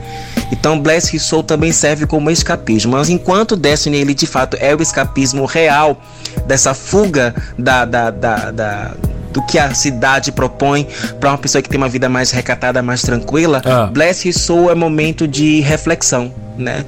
Então 0.53 0.78
Bless 0.78 1.14
His 1.16 1.22
Soul 1.22 1.42
também 1.42 1.72
serve 1.72 2.07
como 2.07 2.30
escapismo, 2.30 2.92
mas 2.92 3.09
enquanto 3.11 3.57
Destiny 3.57 3.97
ele 3.97 4.14
de 4.14 4.26
fato 4.26 4.57
é 4.61 4.74
o 4.74 4.80
escapismo 4.82 5.45
real 5.47 6.01
dessa 6.47 6.74
fuga 6.74 7.34
da, 7.59 7.84
da, 7.84 8.11
da, 8.11 8.51
da- 8.51 8.90
do 9.32 9.42
que 9.47 9.59
a 9.59 9.74
cidade 9.74 10.30
propõe 10.30 10.86
para 11.18 11.30
uma 11.30 11.38
pessoa 11.38 11.61
que 11.61 11.68
tem 11.68 11.76
uma 11.76 11.88
vida 11.88 12.09
mais 12.09 12.30
recatada, 12.30 12.80
mais 12.82 13.03
tranquila, 13.03 13.61
Ah. 13.64 13.86
Bless 13.86 14.28
His 14.28 14.36
Soul 14.36 14.70
é 14.70 14.76
momento 14.76 15.26
de 15.26 15.61
reflexão, 15.61 16.32
né? 16.57 16.84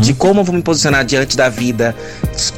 De 0.00 0.12
como 0.14 0.40
eu 0.40 0.44
vou 0.44 0.54
me 0.54 0.62
posicionar 0.62 1.04
diante 1.04 1.36
da 1.36 1.48
vida 1.48 1.94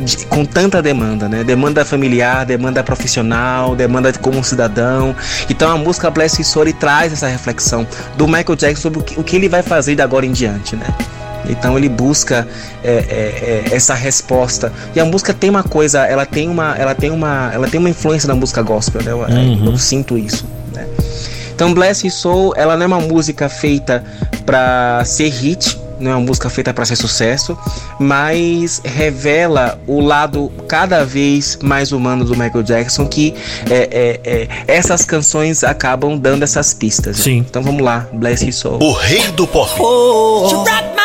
de- 0.01 0.27
com 0.27 0.45
tanta 0.45 0.81
demanda, 0.83 1.29
né? 1.29 1.45
Demanda 1.45 1.85
familiar, 1.85 2.47
demanda 2.47 2.83
profissional, 2.83 3.75
demanda 3.77 4.11
de 4.13 4.19
como 4.19 4.43
cidadão. 4.45 5.15
Então 5.49 5.71
a 5.71 5.77
música 5.77 6.11
Bless 6.11 6.41
His 6.41 6.47
Soul 6.49 6.73
traz 6.73 7.13
essa 7.13 7.27
reflexão 7.27 7.87
do 8.17 8.27
Michael 8.27 8.57
Jackson 8.57 8.81
sobre 8.83 9.01
o 9.01 9.03
que, 9.03 9.21
o 9.21 9.25
que 9.25 9.37
ele 9.37 9.49
vai 9.49 9.63
fazer 9.63 9.95
de 9.97 10.03
agora 10.03 10.25
em 10.25 10.33
diante, 10.33 10.77
né? 10.77 10.87
Então 11.49 11.77
ele 11.77 11.89
busca 11.89 12.47
é, 12.85 12.91
é, 12.91 13.65
é, 13.73 13.75
essa 13.75 13.95
resposta. 13.95 14.73
E 14.95 15.01
a 15.01 15.05
música 15.05 15.35
tem 15.35 15.51
uma 15.51 15.63
coisa, 15.65 16.07
ela 16.07 16.25
tem 16.27 16.49
uma, 16.49 16.77
ela 16.77 16.95
tem 16.95 17.11
uma, 17.11 17.51
ela 17.53 17.67
tem 17.67 17.81
uma 17.81 17.89
influência 17.91 18.29
na 18.29 18.35
música 18.35 18.63
gospel, 18.63 19.03
né? 19.03 19.11
Eu, 19.11 19.27
eu 19.73 19.77
sinto 19.79 20.17
isso, 20.19 20.47
né? 20.73 20.87
Então 21.55 21.75
Bless 21.75 22.09
Soul, 22.11 22.53
ela 22.57 22.77
não 22.77 22.85
é 22.85 22.87
uma 22.87 23.01
música 23.01 23.49
feita 23.49 24.05
pra 24.47 25.03
ser 25.05 25.29
hit, 25.29 25.77
não 26.01 26.11
é 26.11 26.15
uma 26.15 26.27
música 26.27 26.49
feita 26.51 26.73
para 26.73 26.85
ser 26.85 26.97
sucesso, 26.97 27.57
mas 27.99 28.81
revela 28.85 29.79
o 29.87 30.01
lado 30.01 30.51
cada 30.67 31.05
vez 31.05 31.59
mais 31.63 31.93
humano 31.93 32.25
do 32.25 32.33
Michael 32.33 32.63
Jackson 32.63 33.07
que 33.07 33.35
é, 33.71 33.89
é, 33.91 34.21
é, 34.25 34.49
essas 34.67 35.05
canções 35.05 35.63
acabam 35.63 36.19
dando 36.19 36.43
essas 36.43 36.75
pistas. 36.75 37.19
Né? 37.19 37.25
Sim. 37.25 37.47
Então 37.49 37.63
vamos 37.63 37.83
lá, 37.83 38.09
Bless 38.13 38.47
His 38.47 38.57
Soul. 38.57 38.83
O 38.83 38.93
rei 38.93 39.29
do 39.33 39.47
pop. 39.47 39.71
Oh, 39.79 39.85
oh, 39.85 40.63
oh. 40.63 41.00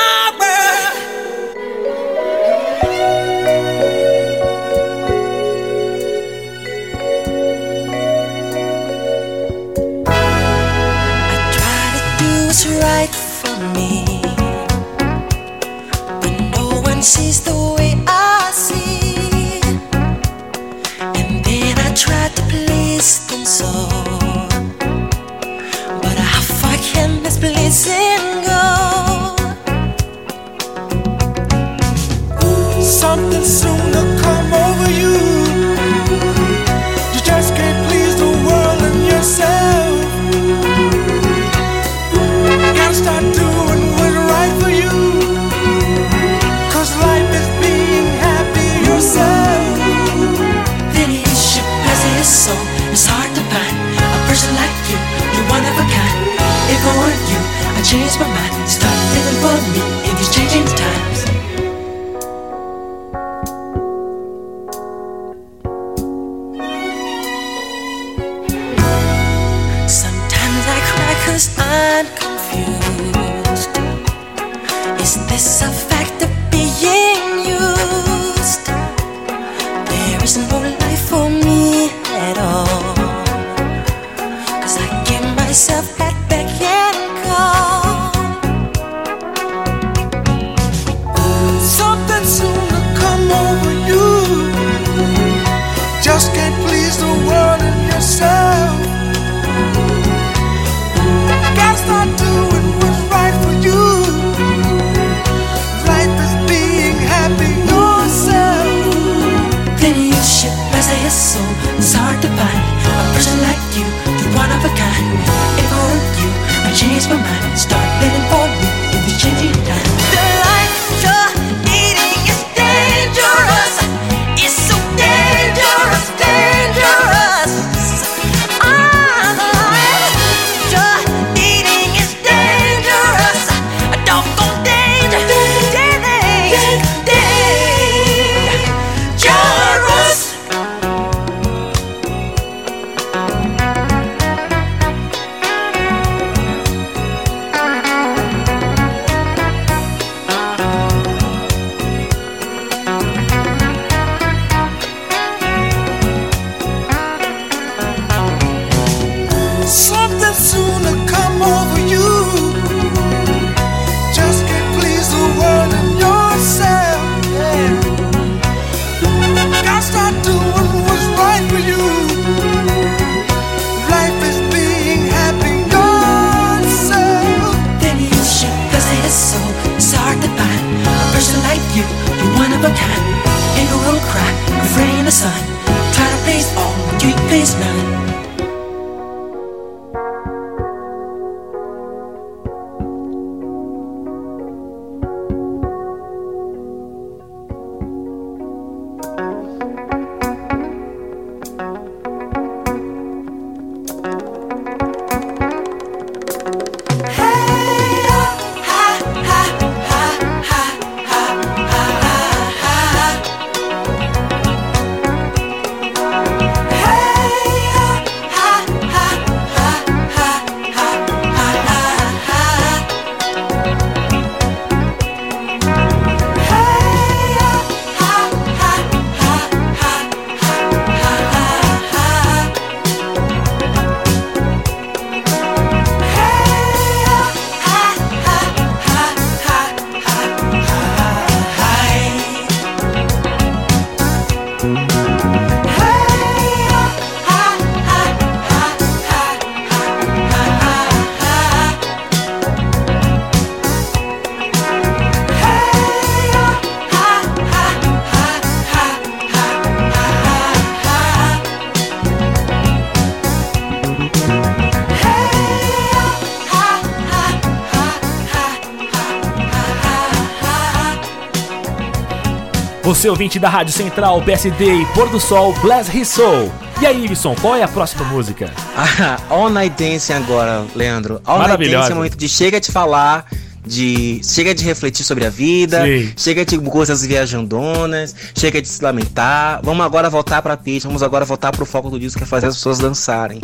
Você 272.96 273.10
ouvinte 273.10 273.38
da 273.38 273.50
Rádio 273.50 273.74
Central, 273.74 274.22
PSD 274.22 274.74
e 274.74 274.86
Pôr 274.94 275.10
do 275.10 275.20
Sol, 275.20 275.54
Bless 275.62 275.96
His 275.96 276.08
Soul. 276.08 276.50
E 276.82 276.88
aí, 276.88 277.04
Ibson, 277.04 277.36
qual 277.36 277.54
é 277.54 277.62
a 277.62 277.68
próxima 277.68 278.06
música? 278.06 278.50
Ah, 278.78 279.18
All 279.30 279.50
Night 279.50 279.76
Dancing 279.82 280.14
agora, 280.14 280.66
Leandro. 280.74 281.22
All 281.26 281.40
Night 281.40 281.70
Dancing 281.70 281.92
é 281.92 281.94
o 281.94 281.98
momento 281.98 282.18
de 282.18 282.30
Chega 282.30 282.60
te 282.60 282.72
Falar 282.72 283.26
de 283.66 284.22
chega 284.24 284.54
de 284.54 284.64
refletir 284.64 285.04
sobre 285.04 285.26
a 285.26 285.30
vida, 285.30 285.84
Sim. 285.84 286.14
chega 286.16 286.46
de 286.46 286.58
coisas 286.60 287.06
viajandonas, 287.06 288.16
chega 288.36 288.62
de 288.62 288.68
se 288.68 288.84
lamentar. 288.84 289.60
Vamos 289.64 289.86
agora 289.86 290.10
voltar 290.10 290.42
pra 290.42 290.56
pista, 290.56 290.88
vamos 290.88 291.02
agora 291.02 291.26
voltar 291.26 291.52
pro 291.52 291.66
foco 291.66 291.90
do 291.90 292.00
disco 292.00 292.20
que 292.20 292.24
é 292.24 292.28
fazer 292.28 292.48
as 292.48 292.56
pessoas 292.56 292.80
dançarem. 292.80 293.42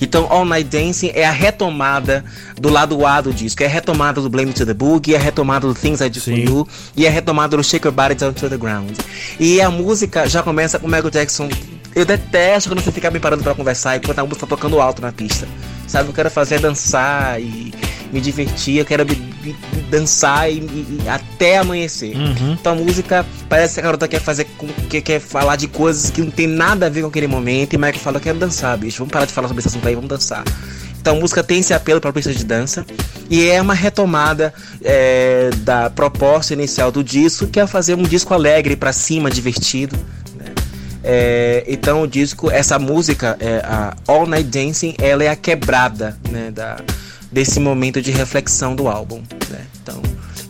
Então, 0.00 0.26
All 0.30 0.44
Night 0.44 0.68
Dancing 0.68 1.10
é 1.14 1.24
a 1.24 1.30
retomada 1.30 2.24
do 2.60 2.68
lado 2.68 3.04
A 3.06 3.20
do 3.20 3.32
disco, 3.32 3.62
é 3.62 3.66
a 3.66 3.68
retomada 3.68 4.20
do 4.20 4.28
Blame 4.28 4.52
to 4.52 4.64
the 4.64 4.74
Boogie, 4.74 5.14
é 5.14 5.16
a 5.16 5.20
retomada 5.20 5.66
do 5.66 5.74
Things 5.74 6.00
I 6.00 6.08
Do 6.08 6.20
For. 6.20 6.32
You 6.32 6.68
e 6.96 7.06
é 7.06 7.08
a 7.08 7.12
retomada 7.12 7.56
do 7.56 7.64
Shake 7.64 7.86
Your 7.86 7.94
Body 7.94 8.14
Down 8.14 8.32
to 8.32 8.48
the 8.48 8.56
Ground. 8.56 8.98
E 9.38 9.60
a 9.60 9.70
música 9.70 10.28
já 10.28 10.42
começa 10.42 10.78
com 10.78 10.86
o 10.86 10.90
Michael 10.90 11.10
Jackson. 11.10 11.48
Eu 11.94 12.04
detesto 12.04 12.68
quando 12.68 12.82
você 12.82 12.90
fica 12.90 13.10
me 13.10 13.20
parando 13.20 13.42
pra 13.42 13.54
conversar 13.54 13.96
enquanto 13.96 14.18
a 14.18 14.24
música 14.24 14.46
tá 14.46 14.56
tocando 14.56 14.80
alto 14.80 15.00
na 15.00 15.12
pista. 15.12 15.46
Sabe, 15.86 16.08
eu 16.08 16.12
quero 16.12 16.30
fazer 16.30 16.58
dançar 16.58 17.40
e 17.40 17.72
me 18.12 18.20
divertir, 18.20 18.76
eu 18.78 18.84
quero 18.84 19.04
dançar 19.90 20.50
e, 20.50 20.56
e- 20.58 20.98
até 21.08 21.58
amanhecer. 21.58 22.14
Então 22.52 22.72
a 22.72 22.76
música 22.76 23.26
parece 23.48 23.74
que 23.74 23.80
a 23.80 23.82
garota 23.82 24.06
quer 24.08 24.20
fazer 24.20 24.44
com, 24.56 24.66
que 24.88 25.00
quer 25.00 25.20
falar 25.20 25.56
de 25.56 25.66
coisas 25.68 26.10
que 26.10 26.20
não 26.20 26.30
tem 26.30 26.46
nada 26.46 26.86
a 26.86 26.88
ver 26.88 27.02
com 27.02 27.08
aquele 27.08 27.26
momento. 27.26 27.74
E 27.74 27.76
Michael 27.76 27.98
fala, 27.98 28.16
eu 28.16 28.20
quero 28.20 28.38
dançar, 28.38 28.76
bicho. 28.78 28.98
Vamos 28.98 29.12
parar 29.12 29.26
de 29.26 29.32
falar 29.32 29.48
sobre 29.48 29.60
esse 29.60 29.68
assunto 29.68 29.86
aí, 29.86 29.94
vamos 29.94 30.08
dançar. 30.08 30.44
Então 31.00 31.16
a 31.16 31.20
música 31.20 31.42
tem 31.44 31.58
esse 31.60 31.74
apelo 31.74 32.00
para 32.00 32.12
pista 32.12 32.32
de 32.32 32.44
dança 32.44 32.86
e 33.28 33.46
é 33.50 33.60
uma 33.60 33.74
retomada 33.74 34.54
é, 34.82 35.50
da 35.58 35.90
proposta 35.90 36.54
inicial 36.54 36.90
do 36.90 37.04
disco, 37.04 37.46
que 37.46 37.60
é 37.60 37.66
fazer 37.66 37.94
um 37.94 38.02
disco 38.04 38.32
alegre 38.32 38.74
pra 38.74 38.90
cima, 38.92 39.30
divertido. 39.30 39.94
né? 40.38 40.46
É, 41.02 41.62
então 41.68 42.00
o 42.00 42.06
disco, 42.06 42.50
essa 42.50 42.78
música, 42.78 43.36
é, 43.38 43.58
a 43.64 43.94
All 44.08 44.26
Night 44.26 44.48
Dancing, 44.48 44.94
ela 44.98 45.22
é 45.22 45.28
a 45.28 45.36
quebrada 45.36 46.16
né, 46.30 46.50
da, 46.50 46.76
desse 47.34 47.58
momento 47.58 48.00
de 48.00 48.12
reflexão 48.12 48.76
do 48.76 48.86
álbum. 48.88 49.20
né? 49.50 49.66
Então 49.82 50.00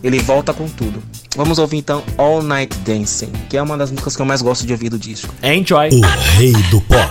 ele 0.03 0.19
volta 0.19 0.53
com 0.53 0.69
tudo. 0.69 1.03
Vamos 1.35 1.57
ouvir 1.57 1.77
então 1.77 2.03
All 2.17 2.41
Night 2.43 2.73
Dancing, 2.85 3.31
que 3.49 3.57
é 3.57 3.61
uma 3.61 3.75
das 3.75 3.89
músicas 3.89 4.15
que 4.15 4.21
eu 4.21 4.25
mais 4.25 4.41
gosto 4.41 4.65
de 4.65 4.71
ouvir 4.71 4.89
do 4.89 4.99
disco. 4.99 5.33
Enjoy. 5.43 5.89
O 5.89 6.01
rei 6.37 6.53
do 6.69 6.79
pop. 6.81 7.09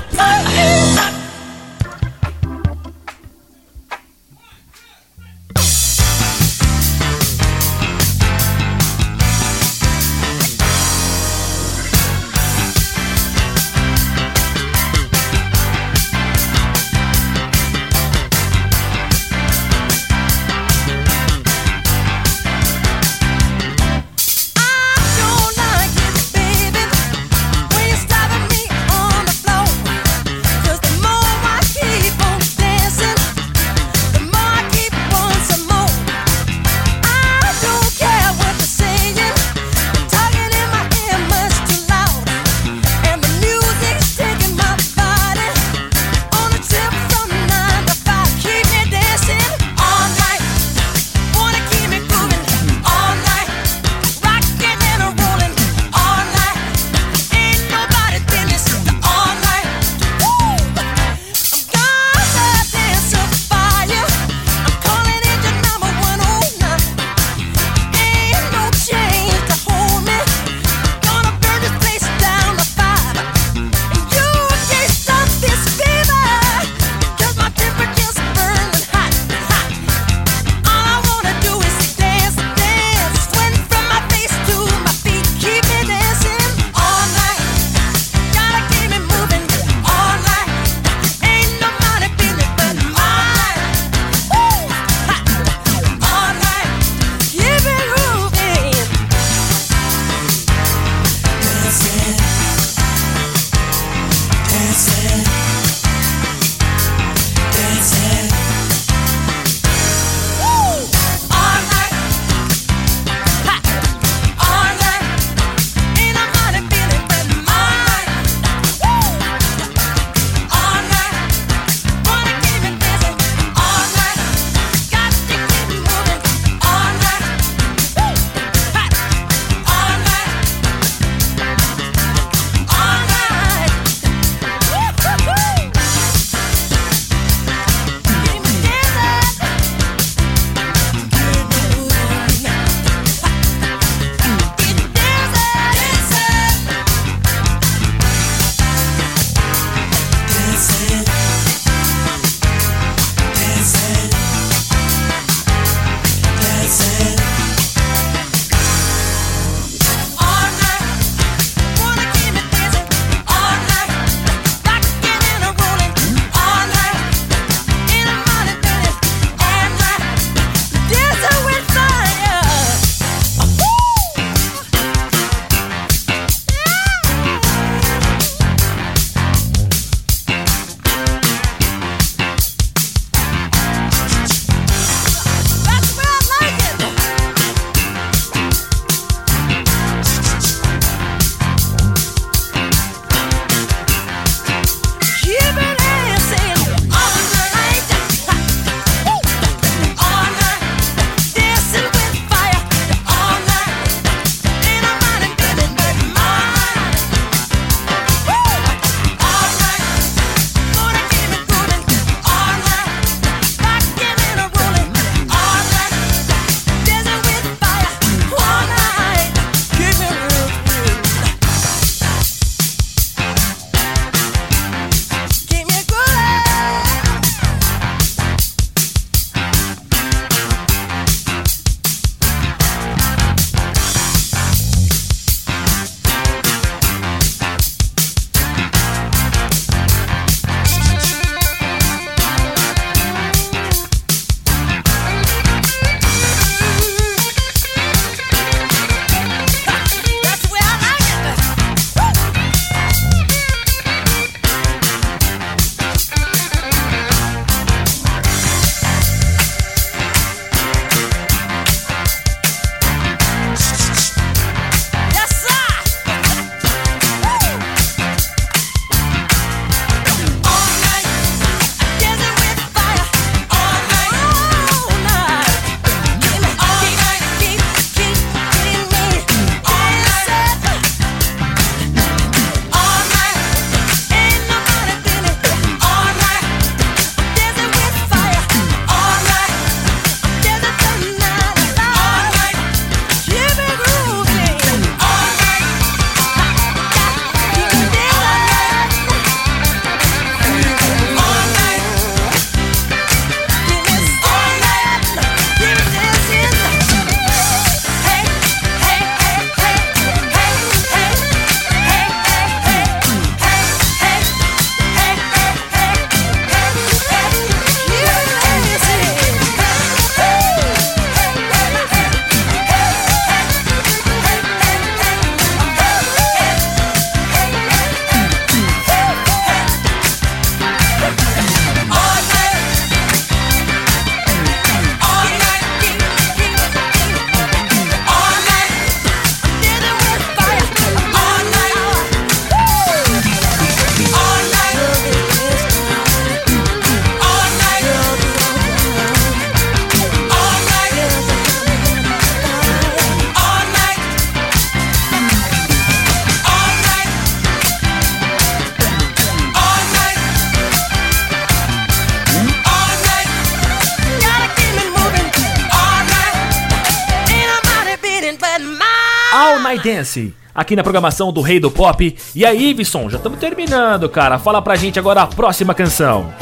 Aqui 370.54 370.76
na 370.76 370.82
programação 370.82 371.32
do 371.32 371.40
Rei 371.40 371.58
do 371.58 371.70
Pop. 371.70 372.16
E 372.34 372.44
aí, 372.46 372.70
Iveson, 372.70 373.10
já 373.10 373.16
estamos 373.16 373.38
terminando, 373.38 374.08
cara. 374.08 374.38
Fala 374.38 374.62
pra 374.62 374.76
gente 374.76 374.98
agora 374.98 375.22
a 375.22 375.26
próxima 375.26 375.74
canção. 375.74 376.32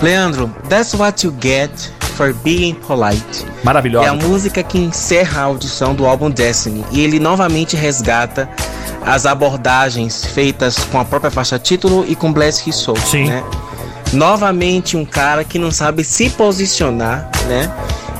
Leandro, 0.00 0.54
That's 0.68 0.94
What 0.94 1.26
You 1.26 1.34
Get 1.40 1.70
for 2.16 2.32
Being 2.34 2.74
Polite. 2.74 3.46
Maravilhosa. 3.64 4.06
É 4.06 4.10
a 4.10 4.14
música 4.14 4.62
que 4.62 4.78
encerra 4.78 5.42
a 5.42 5.44
audição 5.44 5.94
do 5.94 6.06
álbum 6.06 6.30
Destiny 6.30 6.84
e 6.90 7.00
ele 7.00 7.18
novamente 7.18 7.76
resgata 7.76 8.48
as 9.04 9.26
abordagens 9.26 10.24
feitas 10.24 10.78
com 10.84 10.98
a 10.98 11.04
própria 11.04 11.30
faixa 11.30 11.58
título 11.58 12.04
e 12.06 12.14
com 12.14 12.32
Bless 12.32 12.68
His 12.68 12.76
Soul, 12.76 12.96
Sim. 12.98 13.28
né? 13.28 13.42
Novamente 14.12 14.96
um 14.96 15.04
cara 15.04 15.42
que 15.42 15.58
não 15.58 15.70
sabe 15.70 16.04
se 16.04 16.30
posicionar, 16.30 17.30
né? 17.46 17.72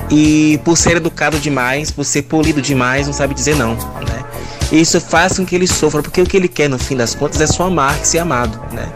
E 0.09 0.59
por 0.65 0.77
ser 0.77 0.97
educado 0.97 1.39
demais, 1.39 1.91
por 1.91 2.03
ser 2.03 2.23
polido 2.23 2.61
demais, 2.61 3.07
não 3.07 3.13
sabe 3.13 3.33
dizer 3.33 3.55
não, 3.55 3.75
né? 3.75 4.22
Isso 4.73 4.99
faz 4.99 5.37
com 5.37 5.45
que 5.45 5.55
ele 5.55 5.67
sofra, 5.67 6.01
porque 6.01 6.19
o 6.19 6.25
que 6.25 6.35
ele 6.35 6.47
quer 6.47 6.67
no 6.67 6.79
fim 6.79 6.97
das 6.97 7.13
contas 7.13 7.39
é 7.39 7.45
só 7.45 7.67
amar 7.67 7.95
e 8.01 8.07
ser 8.07 8.17
amado, 8.17 8.59
né? 8.73 8.89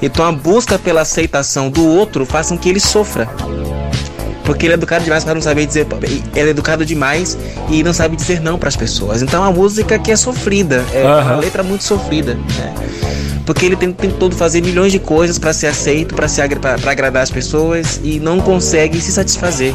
Então 0.00 0.24
a 0.24 0.30
busca 0.30 0.78
pela 0.78 1.00
aceitação 1.00 1.68
do 1.68 1.84
outro 1.84 2.24
faz 2.24 2.50
com 2.50 2.56
que 2.56 2.68
ele 2.68 2.78
sofra. 2.78 3.28
Porque 4.44 4.66
ele 4.66 4.74
é 4.74 4.76
educado 4.76 5.02
demais 5.02 5.24
para 5.24 5.34
não 5.34 5.42
saber 5.42 5.66
dizer. 5.66 5.86
Ele 6.36 6.48
é 6.48 6.50
educado 6.50 6.84
demais 6.86 7.36
e 7.68 7.82
não 7.82 7.92
sabe 7.92 8.14
dizer 8.14 8.40
não 8.40 8.58
para 8.58 8.68
as 8.68 8.76
pessoas. 8.76 9.22
Então 9.22 9.42
uma 9.42 9.50
música 9.50 9.98
que 9.98 10.12
é 10.12 10.16
sofrida. 10.16 10.84
É 10.92 11.02
uma 11.02 11.18
Aham. 11.18 11.36
letra 11.38 11.62
muito 11.62 11.82
sofrida. 11.82 12.34
Né? 12.34 12.74
Porque 13.44 13.66
ele 13.66 13.74
tem 13.74 13.88
o 13.88 13.92
tempo 13.92 14.14
todo 14.18 14.36
fazer 14.36 14.62
milhões 14.62 14.92
de 14.92 15.00
coisas 15.00 15.38
para 15.38 15.52
ser 15.52 15.66
aceito, 15.66 16.14
para 16.14 16.26
agradar 16.90 17.22
as 17.22 17.30
pessoas 17.30 17.98
e 18.04 18.20
não 18.20 18.38
consegue 18.38 19.00
se 19.00 19.10
satisfazer. 19.10 19.74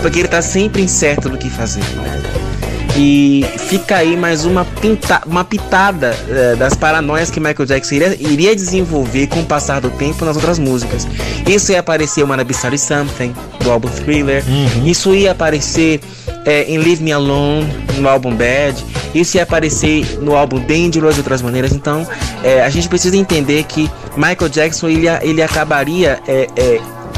Porque 0.00 0.20
ele 0.20 0.28
tá 0.28 0.42
sempre 0.42 0.80
incerto 0.82 1.28
do 1.28 1.38
que 1.38 1.50
fazer. 1.50 1.80
Né? 1.80 2.51
E 2.96 3.44
fica 3.56 3.96
aí 3.96 4.16
mais 4.16 4.44
uma, 4.44 4.64
pinta, 4.64 5.22
uma 5.26 5.44
pitada 5.44 6.14
eh, 6.28 6.56
das 6.56 6.74
paranoias 6.74 7.30
que 7.30 7.40
Michael 7.40 7.64
Jackson 7.64 7.94
iria, 7.94 8.16
iria 8.20 8.54
desenvolver 8.54 9.28
com 9.28 9.40
o 9.40 9.46
passar 9.46 9.80
do 9.80 9.88
tempo 9.90 10.24
nas 10.26 10.36
outras 10.36 10.58
músicas. 10.58 11.08
Isso 11.46 11.72
ia 11.72 11.80
aparecer 11.80 12.22
uma 12.22 12.36
Be 12.44 12.52
Sorry 12.52 12.78
Something, 12.78 13.34
do 13.60 13.70
álbum 13.70 13.88
Thriller. 13.88 14.44
Isso 14.84 15.14
ia 15.14 15.32
aparecer 15.32 16.00
eh, 16.44 16.64
em 16.68 16.76
Leave 16.76 17.02
Me 17.02 17.12
Alone, 17.12 17.66
no 17.96 18.08
álbum 18.08 18.34
Bad. 18.34 18.76
Isso 19.14 19.38
ia 19.38 19.44
aparecer 19.44 20.18
no 20.20 20.36
álbum 20.36 20.58
Dangerous 20.60 21.14
de 21.14 21.20
outras 21.20 21.40
maneiras. 21.40 21.72
Então, 21.72 22.06
eh, 22.44 22.62
a 22.62 22.68
gente 22.68 22.90
precisa 22.90 23.16
entender 23.16 23.64
que 23.64 23.90
Michael 24.16 24.50
Jackson 24.50 24.88
ele, 24.88 25.06
ele 25.22 25.42
acabaria 25.42 26.20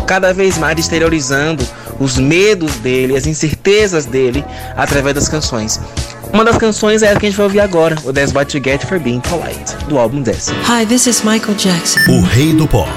cada 0.07 0.33
vez 0.33 0.57
mais 0.57 0.79
exteriorizando 0.79 1.67
os 1.99 2.19
medos 2.19 2.77
dele, 2.77 3.17
as 3.17 3.27
incertezas 3.27 4.07
dele 4.07 4.45
através 4.77 5.15
das 5.15 5.29
canções. 5.29 5.81
Uma 6.33 6.45
das 6.45 6.57
canções 6.57 7.03
é 7.03 7.13
a 7.13 7.17
que 7.17 7.27
a 7.27 7.29
gente 7.29 7.37
vai 7.37 7.47
ouvir 7.47 7.61
agora, 7.61 7.97
o 8.05 8.13
That's 8.13 8.35
What 8.35 8.57
You 8.57 8.63
Get 8.65 8.85
for 8.85 8.99
Being 8.99 9.21
Polite, 9.21 9.77
do 9.89 9.99
álbum 9.99 10.21
Destiny. 10.23 10.59
Hi, 10.69 10.85
this 10.85 11.07
is 11.07 11.23
Michael 11.23 11.55
Jackson. 11.57 12.01
O 12.11 12.23
rei 12.23 12.53
do 12.53 12.67
pop. 12.67 12.91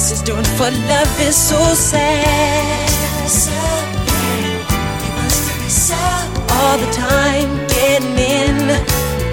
And 0.00 0.12
is 0.12 0.22
doing 0.22 0.44
for 0.56 0.70
love 0.88 1.20
is 1.20 1.36
so 1.36 1.60
sad. 1.74 2.88
All 6.52 6.78
the 6.78 6.90
time 6.92 7.66
getting 7.66 8.16
in. 8.16 8.56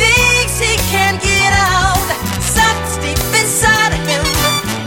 Things 0.01 0.59
he 0.59 0.75
can't 0.91 1.21
get 1.21 1.53
out. 1.53 2.07
Something's 2.41 2.97
deep 2.97 3.19
inside 3.39 3.93
of 3.95 4.03
him, 4.11 4.25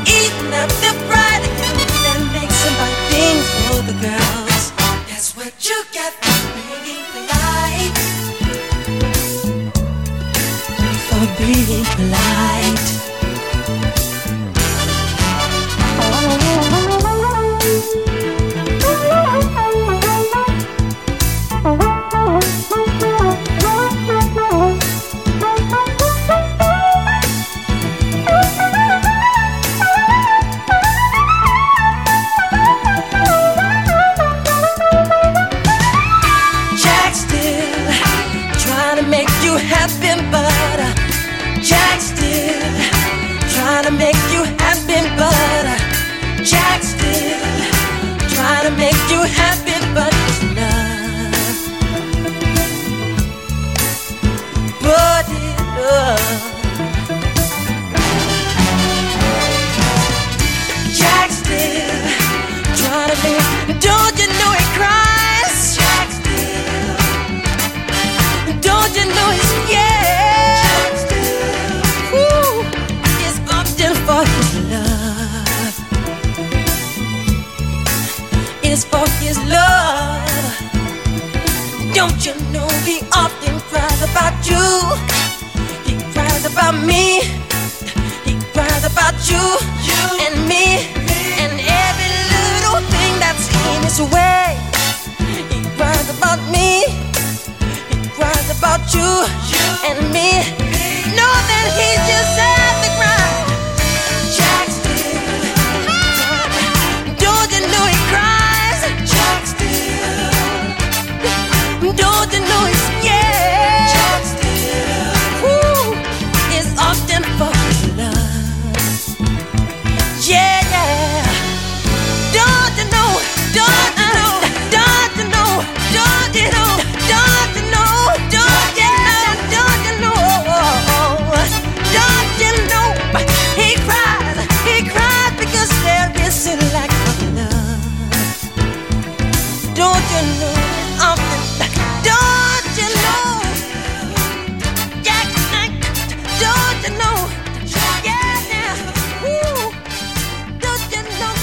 eating 0.04 0.52
up 0.52 0.68
the 0.84 0.92
pride 1.08 1.42
of 1.48 1.54
him 1.62 1.76
that 2.04 2.20
makes 2.36 2.58
him 2.64 2.74
buy 2.80 2.92
things 3.08 3.46
for 3.64 3.80
the 3.88 3.96
girls. 4.04 4.64
That's 5.08 5.34
what 5.34 5.52
you 5.64 5.78
get 5.92 6.12
for 6.20 6.40
being 6.84 7.06
polite. 7.14 7.96
For 11.08 11.24
being 11.40 11.86
polite. 11.96 12.59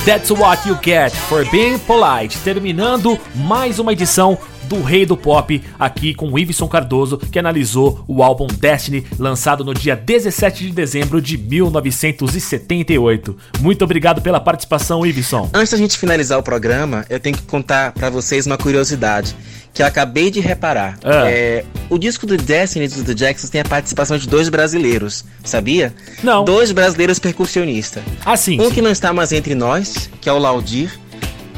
That's 0.07 0.31
what 0.31 0.65
you 0.65 0.77
get 0.81 1.11
for 1.11 1.43
being 1.51 1.77
polite. 1.79 2.37
Terminando 2.41 3.19
mais 3.35 3.77
uma 3.77 3.91
edição 3.91 4.37
do 4.67 4.81
Rei 4.81 5.05
do 5.05 5.15
Pop 5.15 5.61
aqui 5.79 6.13
com 6.13 6.31
o 6.31 6.37
Iveson 6.37 6.67
Cardoso, 6.67 7.17
que 7.17 7.39
analisou 7.39 8.03
o 8.07 8.21
álbum 8.21 8.47
Destiny, 8.47 9.05
lançado 9.17 9.63
no 9.63 9.73
dia 9.73 9.95
17 9.95 10.65
de 10.65 10.71
dezembro 10.71 11.21
de 11.21 11.37
1978. 11.37 13.37
Muito 13.59 13.83
obrigado 13.83 14.21
pela 14.21 14.39
participação, 14.39 15.05
Iveson. 15.05 15.49
Antes 15.53 15.71
da 15.71 15.77
gente 15.77 15.97
finalizar 15.97 16.37
o 16.37 16.43
programa, 16.43 17.05
eu 17.09 17.19
tenho 17.19 17.37
que 17.37 17.43
contar 17.43 17.93
pra 17.93 18.09
vocês 18.09 18.45
uma 18.45 18.57
curiosidade 18.57 19.35
que 19.73 19.83
eu 19.83 19.85
acabei 19.85 20.31
de 20.31 20.39
reparar. 20.39 20.97
Ah. 21.03 21.29
É, 21.29 21.63
o 21.87 21.99
disco 21.99 22.25
do 22.25 22.35
Destiny 22.35 22.87
do 22.87 23.03
The 23.03 23.13
Jacksons 23.13 23.51
tem 23.51 23.61
a 23.61 23.65
participação 23.65 24.17
de 24.17 24.27
dois 24.27 24.49
brasileiros, 24.49 25.23
sabia? 25.43 25.93
Não. 26.23 26.43
Dois 26.43 26.71
brasileiros 26.71 27.19
percussionistas. 27.19 28.01
Ah, 28.25 28.35
sim. 28.35 28.59
Um 28.59 28.69
sim. 28.69 28.71
que 28.71 28.81
não 28.81 28.89
está 28.89 29.13
mais 29.13 29.31
entre 29.31 29.53
nós, 29.53 30.09
que 30.19 30.27
é 30.27 30.33
o 30.33 30.39
Laudir. 30.39 30.99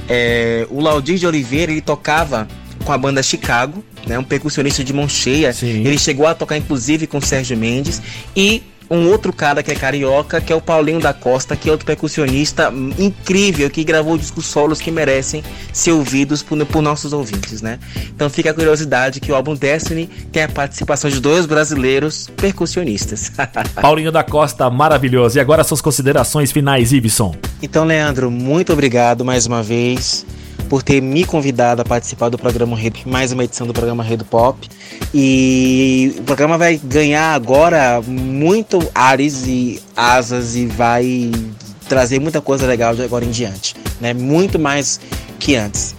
É, 0.09 0.67
o 0.69 0.81
Laudir 0.81 1.17
de 1.17 1.25
Oliveira, 1.25 1.71
ele 1.71 1.81
tocava 1.81 2.45
com 2.89 2.93
a 2.93 2.97
banda 2.97 3.21
Chicago, 3.21 3.83
né, 4.07 4.17
um 4.17 4.23
percussionista 4.23 4.83
de 4.83 4.91
mão 4.91 5.07
cheia. 5.07 5.53
Sim. 5.53 5.85
Ele 5.85 5.99
chegou 5.99 6.25
a 6.25 6.33
tocar 6.33 6.57
inclusive 6.57 7.05
com 7.05 7.19
o 7.19 7.21
Sérgio 7.21 7.55
Mendes. 7.55 8.01
E 8.35 8.63
um 8.89 9.07
outro 9.11 9.31
cara 9.31 9.61
que 9.61 9.69
é 9.69 9.75
carioca, 9.75 10.41
que 10.41 10.51
é 10.51 10.55
o 10.55 10.59
Paulinho 10.59 10.99
da 10.99 11.13
Costa, 11.13 11.55
que 11.55 11.69
é 11.69 11.71
outro 11.71 11.85
percussionista 11.85 12.73
incrível, 12.97 13.69
que 13.69 13.83
gravou 13.83 14.17
discos 14.17 14.47
solos 14.47 14.81
que 14.81 14.89
merecem 14.89 15.43
ser 15.71 15.91
ouvidos 15.91 16.41
por, 16.41 16.65
por 16.65 16.81
nossos 16.81 17.13
ouvintes, 17.13 17.61
né? 17.61 17.77
Então 18.07 18.27
fica 18.27 18.49
a 18.49 18.53
curiosidade 18.55 19.19
que 19.19 19.31
o 19.31 19.35
álbum 19.35 19.53
Destiny 19.53 20.07
tem 20.31 20.41
a 20.41 20.49
participação 20.49 21.11
de 21.11 21.19
dois 21.19 21.45
brasileiros 21.45 22.27
percussionistas. 22.37 23.31
Paulinho 23.79 24.11
da 24.11 24.23
Costa, 24.23 24.67
maravilhoso. 24.67 25.37
E 25.37 25.39
agora 25.39 25.63
suas 25.63 25.79
considerações 25.79 26.51
finais, 26.51 26.91
Iveson. 26.91 27.35
Então, 27.61 27.85
Leandro, 27.85 28.31
muito 28.31 28.73
obrigado 28.73 29.23
mais 29.23 29.45
uma 29.45 29.61
vez 29.61 30.25
por 30.69 30.83
ter 30.83 31.01
me 31.01 31.25
convidado 31.25 31.81
a 31.81 31.85
participar 31.85 32.29
do 32.29 32.37
programa 32.37 32.77
Rei, 32.77 32.93
mais 33.05 33.31
uma 33.31 33.43
edição 33.43 33.65
do 33.65 33.73
programa 33.73 34.03
Rei 34.03 34.15
do 34.15 34.23
Pop. 34.23 34.69
E 35.13 36.13
o 36.19 36.21
programa 36.21 36.57
vai 36.57 36.77
ganhar 36.77 37.33
agora 37.33 38.01
muito 38.05 38.79
ares 38.93 39.47
e 39.47 39.81
asas 39.97 40.55
e 40.55 40.67
vai 40.67 41.31
trazer 41.89 42.19
muita 42.19 42.39
coisa 42.39 42.67
legal 42.67 42.95
de 42.95 43.01
agora 43.01 43.25
em 43.25 43.31
diante, 43.31 43.75
né? 43.99 44.13
Muito 44.13 44.59
mais 44.59 44.99
que 45.39 45.55
antes. 45.55 45.95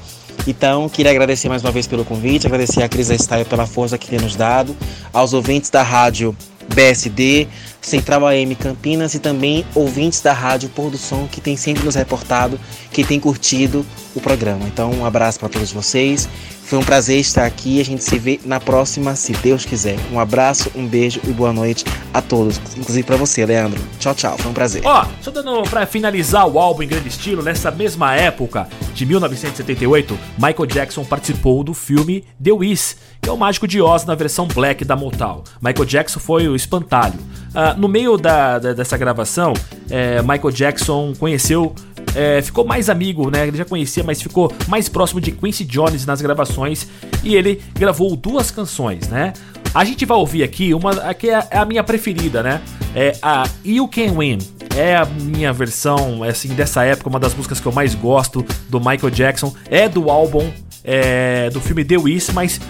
Então, 0.47 0.89
queria 0.89 1.11
agradecer 1.11 1.49
mais 1.49 1.63
uma 1.63 1.73
vez 1.73 1.87
pelo 1.87 2.05
convite, 2.05 2.47
agradecer 2.47 2.83
a 2.83 2.89
Cris 2.89 3.09
Style 3.09 3.45
pela 3.45 3.67
força 3.67 3.99
que 3.99 4.09
tem 4.09 4.21
nos 4.21 4.37
dado, 4.37 4.75
aos 5.13 5.35
ouvintes 5.35 5.69
da 5.69 5.83
rádio 5.83 6.35
BSD, 6.75 7.49
Central 7.81 8.27
AM 8.27 8.55
Campinas 8.55 9.15
e 9.15 9.19
também 9.19 9.65
ouvintes 9.75 10.21
da 10.21 10.33
Rádio 10.33 10.69
Pôr 10.69 10.91
do 10.91 10.99
Som 10.99 11.27
que 11.27 11.41
tem 11.41 11.57
sempre 11.57 11.85
nos 11.85 11.95
reportado, 11.95 12.59
que 12.93 13.05
tem 13.05 13.19
curtido 13.19 13.85
o 14.15 14.21
programa. 14.21 14.65
Então, 14.67 14.91
um 14.93 15.05
abraço 15.07 15.39
para 15.39 15.49
todos 15.49 15.73
vocês. 15.73 16.29
Foi 16.65 16.79
um 16.79 16.83
prazer 16.85 17.19
estar 17.19 17.45
aqui. 17.47 17.81
A 17.81 17.85
gente 17.85 18.05
se 18.05 18.17
vê 18.19 18.39
na 18.45 18.61
próxima, 18.61 19.17
se 19.17 19.33
Deus 19.33 19.65
quiser. 19.65 19.97
Um 20.13 20.21
abraço, 20.21 20.71
um 20.77 20.87
beijo 20.87 21.21
e 21.25 21.31
boa 21.33 21.53
noite 21.53 21.85
a 22.15 22.23
todos, 22.23 22.61
inclusive 22.77 23.03
para 23.05 23.17
você, 23.17 23.45
Leandro. 23.45 23.81
Tchau, 23.99 24.15
tchau. 24.15 24.39
Foi 24.39 24.51
um 24.51 24.55
prazer. 24.55 24.83
Ó, 24.85 25.05
só 25.21 25.31
dando 25.33 25.63
pra 25.69 25.85
finalizar 25.87 26.47
o 26.47 26.59
álbum 26.61 26.83
em 26.83 26.89
grande 26.89 27.09
estilo, 27.09 27.43
nessa 27.43 27.71
mesma 27.73 28.15
época 28.15 28.69
de 28.95 29.05
1978, 29.05 30.17
Michael 30.39 30.67
Jackson 30.67 31.05
participou 31.05 31.65
do 31.65 31.75
filme 31.75 32.25
The 32.43 32.53
Wiz, 32.53 32.97
que 33.21 33.29
é 33.29 33.33
o 33.33 33.37
Mágico 33.37 33.67
de 33.67 33.81
Oz 33.81 34.05
na 34.05 34.15
versão 34.15 34.47
black 34.47 34.85
da 34.85 34.95
Motown. 34.97 35.43
Michael 35.61 35.85
Jackson 35.85 36.21
foi 36.21 36.47
o 36.49 36.55
espantalho. 36.55 37.15
Ah, 37.55 37.75
no 37.75 37.89
meio 37.89 38.17
da, 38.17 38.59
da- 38.61 38.73
dessa 38.73 38.97
gravação, 38.97 39.53
é, 39.89 40.23
Michael 40.23 40.53
Jackson 40.53 41.13
conheceu, 41.19 41.75
é, 42.15 42.43
ficou 42.43 42.65
mais 42.65 42.89
amigo, 42.89 43.31
né? 43.31 43.47
Ele 43.47 43.57
já 43.57 43.65
conhecia, 43.65 44.03
mas 44.03 44.21
ficou 44.21 44.53
mais 44.69 44.89
próximo 44.89 45.21
de 45.21 45.33
Quincy 45.33 45.65
Jones 45.65 46.05
nas 46.07 46.21
gravações 46.21 46.87
e 47.23 47.35
ele 47.35 47.61
gravou 47.75 48.15
duas 48.17 48.51
canções, 48.51 49.09
né? 49.09 49.33
A 49.73 49.85
gente 49.85 50.05
vai 50.05 50.19
ouvir 50.19 50.43
aqui 50.43 50.75
uma 50.75 51.15
que 51.15 51.31
é 51.31 51.47
a 51.53 51.65
minha 51.65 51.85
preferida, 51.85 52.43
né? 52.43 52.61
É 52.95 53.17
a 53.23 53.45
You 53.65 53.87
Can 53.89 54.15
Win. 54.19 54.39
É 54.77 54.97
a 54.97 55.05
minha 55.05 55.53
versão, 55.53 56.23
assim, 56.23 56.49
dessa 56.55 56.85
época, 56.85 57.09
uma 57.09 57.19
das 57.19 57.35
músicas 57.35 57.61
que 57.61 57.67
eu 57.67 57.73
mais 57.73 57.95
gosto 57.95 58.45
do 58.69 58.79
Michael 58.79 59.11
Jackson. 59.11 59.55
É 59.69 59.89
do 59.89 60.11
álbum 60.11 60.51
é, 60.85 61.51
do 61.51 61.61
filme 61.61 61.85
The 61.85 61.99
Wiz, 61.99 62.31
mas 62.31 62.61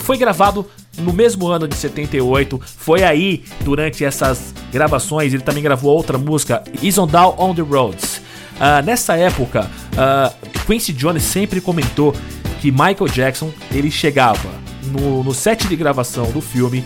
foi 0.00 0.18
gravado 0.18 0.66
no 0.98 1.12
mesmo 1.12 1.46
ano 1.46 1.66
de 1.66 1.76
78. 1.76 2.60
Foi 2.64 3.02
aí, 3.02 3.44
durante 3.60 4.04
essas 4.04 4.54
gravações, 4.72 5.32
ele 5.32 5.42
também 5.42 5.62
gravou 5.62 5.94
outra 5.94 6.18
música, 6.18 6.62
Is 6.82 6.98
on 6.98 7.06
Down 7.06 7.34
on 7.38 7.54
the 7.54 7.62
Roads. 7.62 8.20
Ah, 8.60 8.82
nessa 8.82 9.16
época, 9.16 9.70
ah, 9.96 10.30
Quincy 10.66 10.92
Jones 10.92 11.22
sempre 11.22 11.60
comentou 11.60 12.14
que 12.60 12.70
Michael 12.70 13.08
Jackson 13.10 13.50
ele 13.72 13.90
chegava 13.90 14.50
no, 14.92 15.24
no 15.24 15.32
set 15.32 15.66
de 15.66 15.74
gravação 15.74 16.30
do 16.30 16.42
filme 16.42 16.84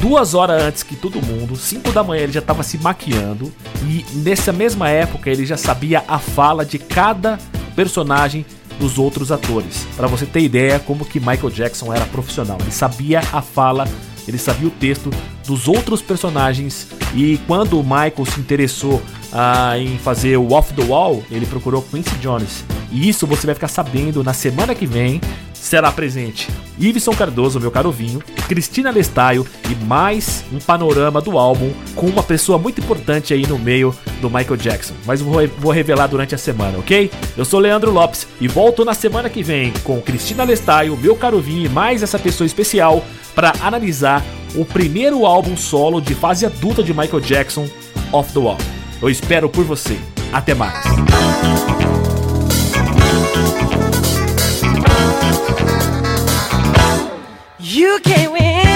duas 0.00 0.34
horas 0.34 0.62
antes 0.62 0.82
que 0.82 0.96
todo 0.96 1.22
mundo, 1.22 1.56
5 1.56 1.92
da 1.92 2.02
manhã 2.02 2.24
ele 2.24 2.32
já 2.32 2.40
estava 2.40 2.62
se 2.62 2.76
maquiando 2.78 3.52
e 3.88 4.04
nessa 4.16 4.52
mesma 4.52 4.88
época 4.88 5.30
ele 5.30 5.46
já 5.46 5.56
sabia 5.56 6.04
a 6.06 6.18
fala 6.18 6.64
de 6.64 6.78
cada 6.78 7.38
personagem 7.74 8.44
dos 8.78 8.98
outros 8.98 9.32
atores. 9.32 9.86
Pra 9.96 10.06
você 10.06 10.26
ter 10.26 10.40
ideia 10.40 10.78
como 10.78 11.04
que 11.04 11.18
Michael 11.18 11.50
Jackson 11.50 11.94
era 11.94 12.04
profissional, 12.06 12.58
ele 12.60 12.72
sabia 12.72 13.20
a 13.32 13.40
fala, 13.40 13.88
ele 14.26 14.38
sabia 14.38 14.68
o 14.68 14.72
texto 14.72 15.10
dos 15.46 15.68
outros 15.68 16.02
personagens 16.02 16.88
e 17.14 17.38
quando 17.46 17.78
o 17.80 17.82
Michael 17.82 18.26
se 18.26 18.40
interessou 18.40 19.02
ah, 19.32 19.78
em 19.78 19.98
fazer 19.98 20.36
o 20.36 20.52
Off 20.52 20.72
the 20.74 20.82
Wall, 20.82 21.22
ele 21.30 21.46
procurou 21.46 21.82
Quincy 21.82 22.16
Jones. 22.16 22.64
E 22.90 23.08
isso 23.08 23.26
você 23.26 23.46
vai 23.46 23.54
ficar 23.54 23.68
sabendo 23.68 24.22
na 24.22 24.32
semana 24.32 24.74
que 24.74 24.86
vem. 24.86 25.20
Será 25.52 25.90
presente 25.90 26.48
Iveson 26.78 27.12
Cardoso, 27.12 27.58
meu 27.58 27.72
caro 27.72 27.90
vinho, 27.90 28.22
Cristina 28.46 28.90
Lestaio 28.90 29.44
e 29.68 29.74
mais 29.84 30.44
um 30.52 30.58
panorama 30.58 31.20
do 31.20 31.36
álbum 31.36 31.72
com 31.96 32.06
uma 32.06 32.22
pessoa 32.22 32.56
muito 32.56 32.80
importante 32.80 33.34
aí 33.34 33.44
no 33.46 33.58
meio 33.58 33.92
do 34.20 34.30
Michael 34.30 34.56
Jackson. 34.58 34.94
Mas 35.04 35.20
vou, 35.20 35.44
vou 35.58 35.72
revelar 35.72 36.06
durante 36.06 36.36
a 36.36 36.38
semana, 36.38 36.78
ok? 36.78 37.10
Eu 37.36 37.44
sou 37.44 37.58
Leandro 37.58 37.90
Lopes 37.90 38.28
e 38.40 38.46
volto 38.46 38.84
na 38.84 38.94
semana 38.94 39.28
que 39.28 39.42
vem 39.42 39.72
com 39.82 40.00
Cristina 40.00 40.44
Lestaio, 40.44 40.96
meu 40.96 41.16
caro 41.16 41.40
vinho 41.40 41.66
e 41.66 41.68
mais 41.68 42.00
essa 42.00 42.18
pessoa 42.18 42.46
especial 42.46 43.04
para 43.34 43.52
analisar 43.60 44.24
o 44.54 44.64
primeiro 44.64 45.26
álbum 45.26 45.56
solo 45.56 46.00
de 46.00 46.14
fase 46.14 46.46
adulta 46.46 46.82
de 46.82 46.92
Michael 46.92 47.20
Jackson, 47.20 47.68
Off 48.12 48.32
the 48.32 48.38
Wall. 48.38 48.58
Eu 49.00 49.10
espero 49.10 49.48
por 49.48 49.64
você. 49.64 49.98
Até 50.32 50.54
mais. 50.54 50.84
You 57.58 58.00
can't 58.00 58.32
win. 58.32 58.75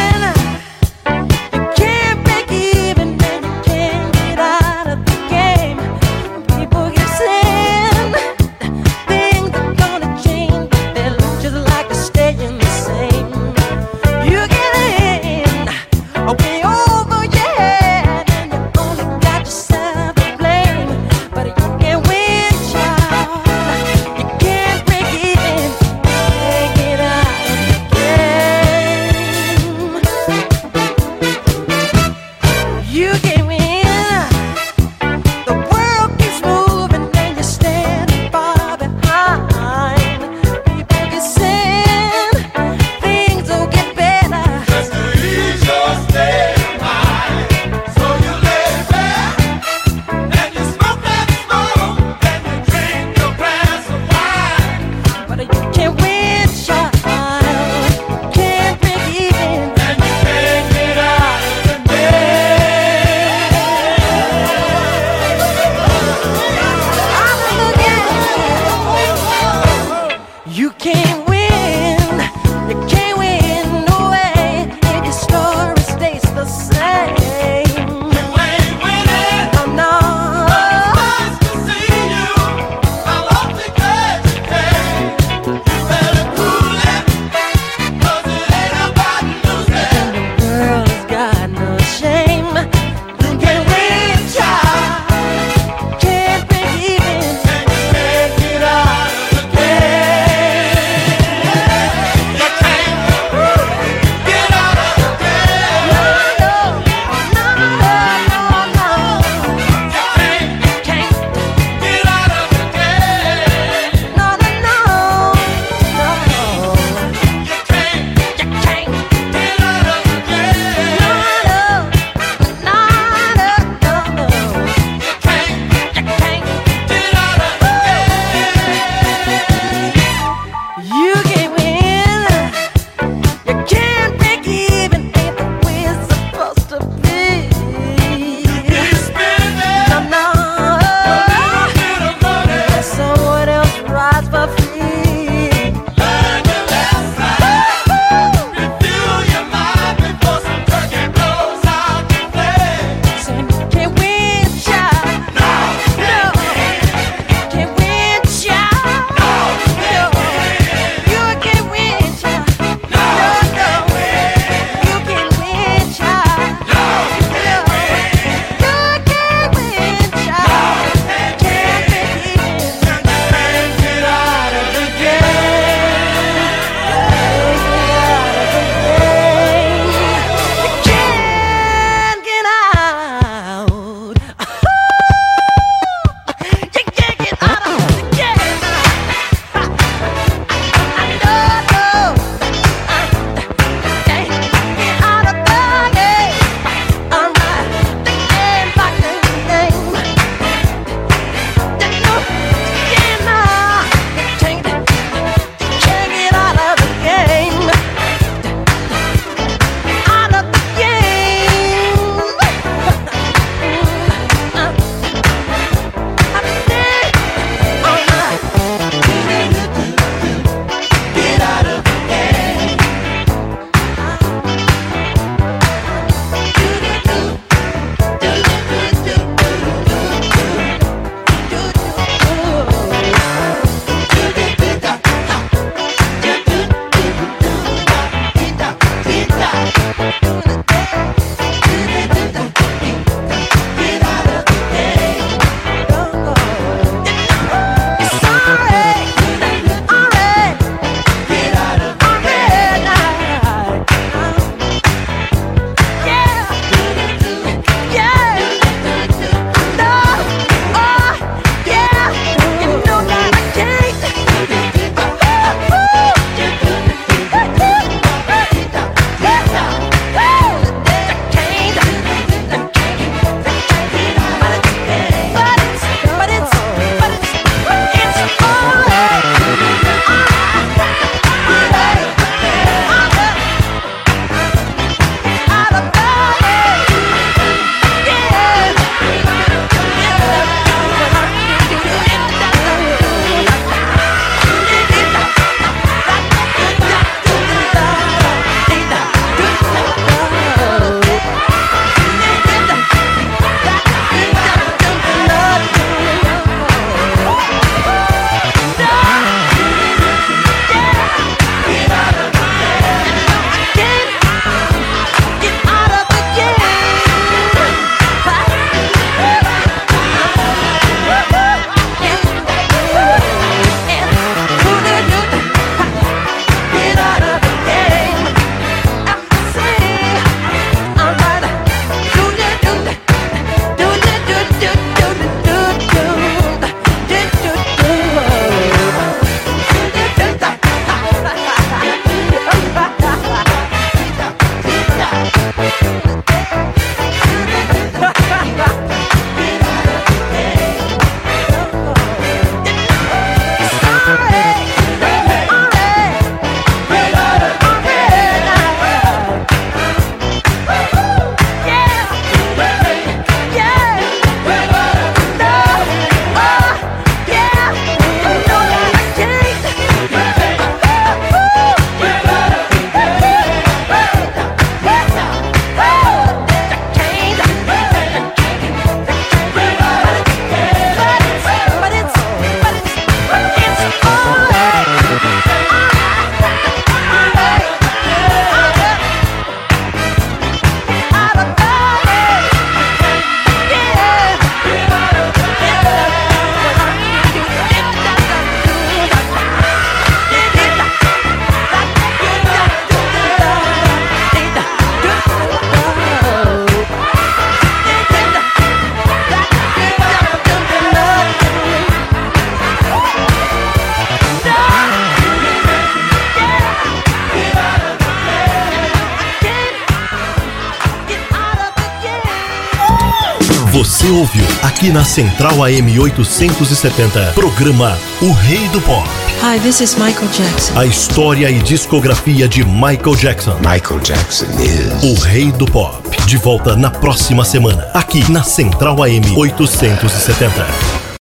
Aqui 424.81 424.91
na 424.91 425.05
Central 425.05 425.63
AM 425.63 426.01
870, 426.01 427.33
programa 427.35 427.99
O 428.23 428.33
Rei 428.33 428.67
do 428.69 428.81
Pop. 428.81 429.07
Hi, 429.43 429.61
this 429.61 429.79
is 429.83 429.95
Michael 429.97 430.27
Jackson. 430.29 430.79
A 430.79 430.87
história 430.87 431.51
e 431.51 431.59
discografia 431.59 432.49
de 432.49 432.65
Michael 432.65 433.15
Jackson. 433.15 433.59
Michael 433.59 434.01
Jackson 434.01 434.47
is. 434.59 435.05
O 435.05 435.21
Rei 435.21 435.53
do 435.53 435.67
Pop. 435.67 436.09
De 436.25 436.39
volta 436.39 436.75
na 436.77 436.91
próxima 436.91 437.45
semana, 437.45 437.91
aqui 437.93 438.27
na 438.33 438.43
Central 438.43 439.03
AM 439.03 439.37
870. 439.37 441.10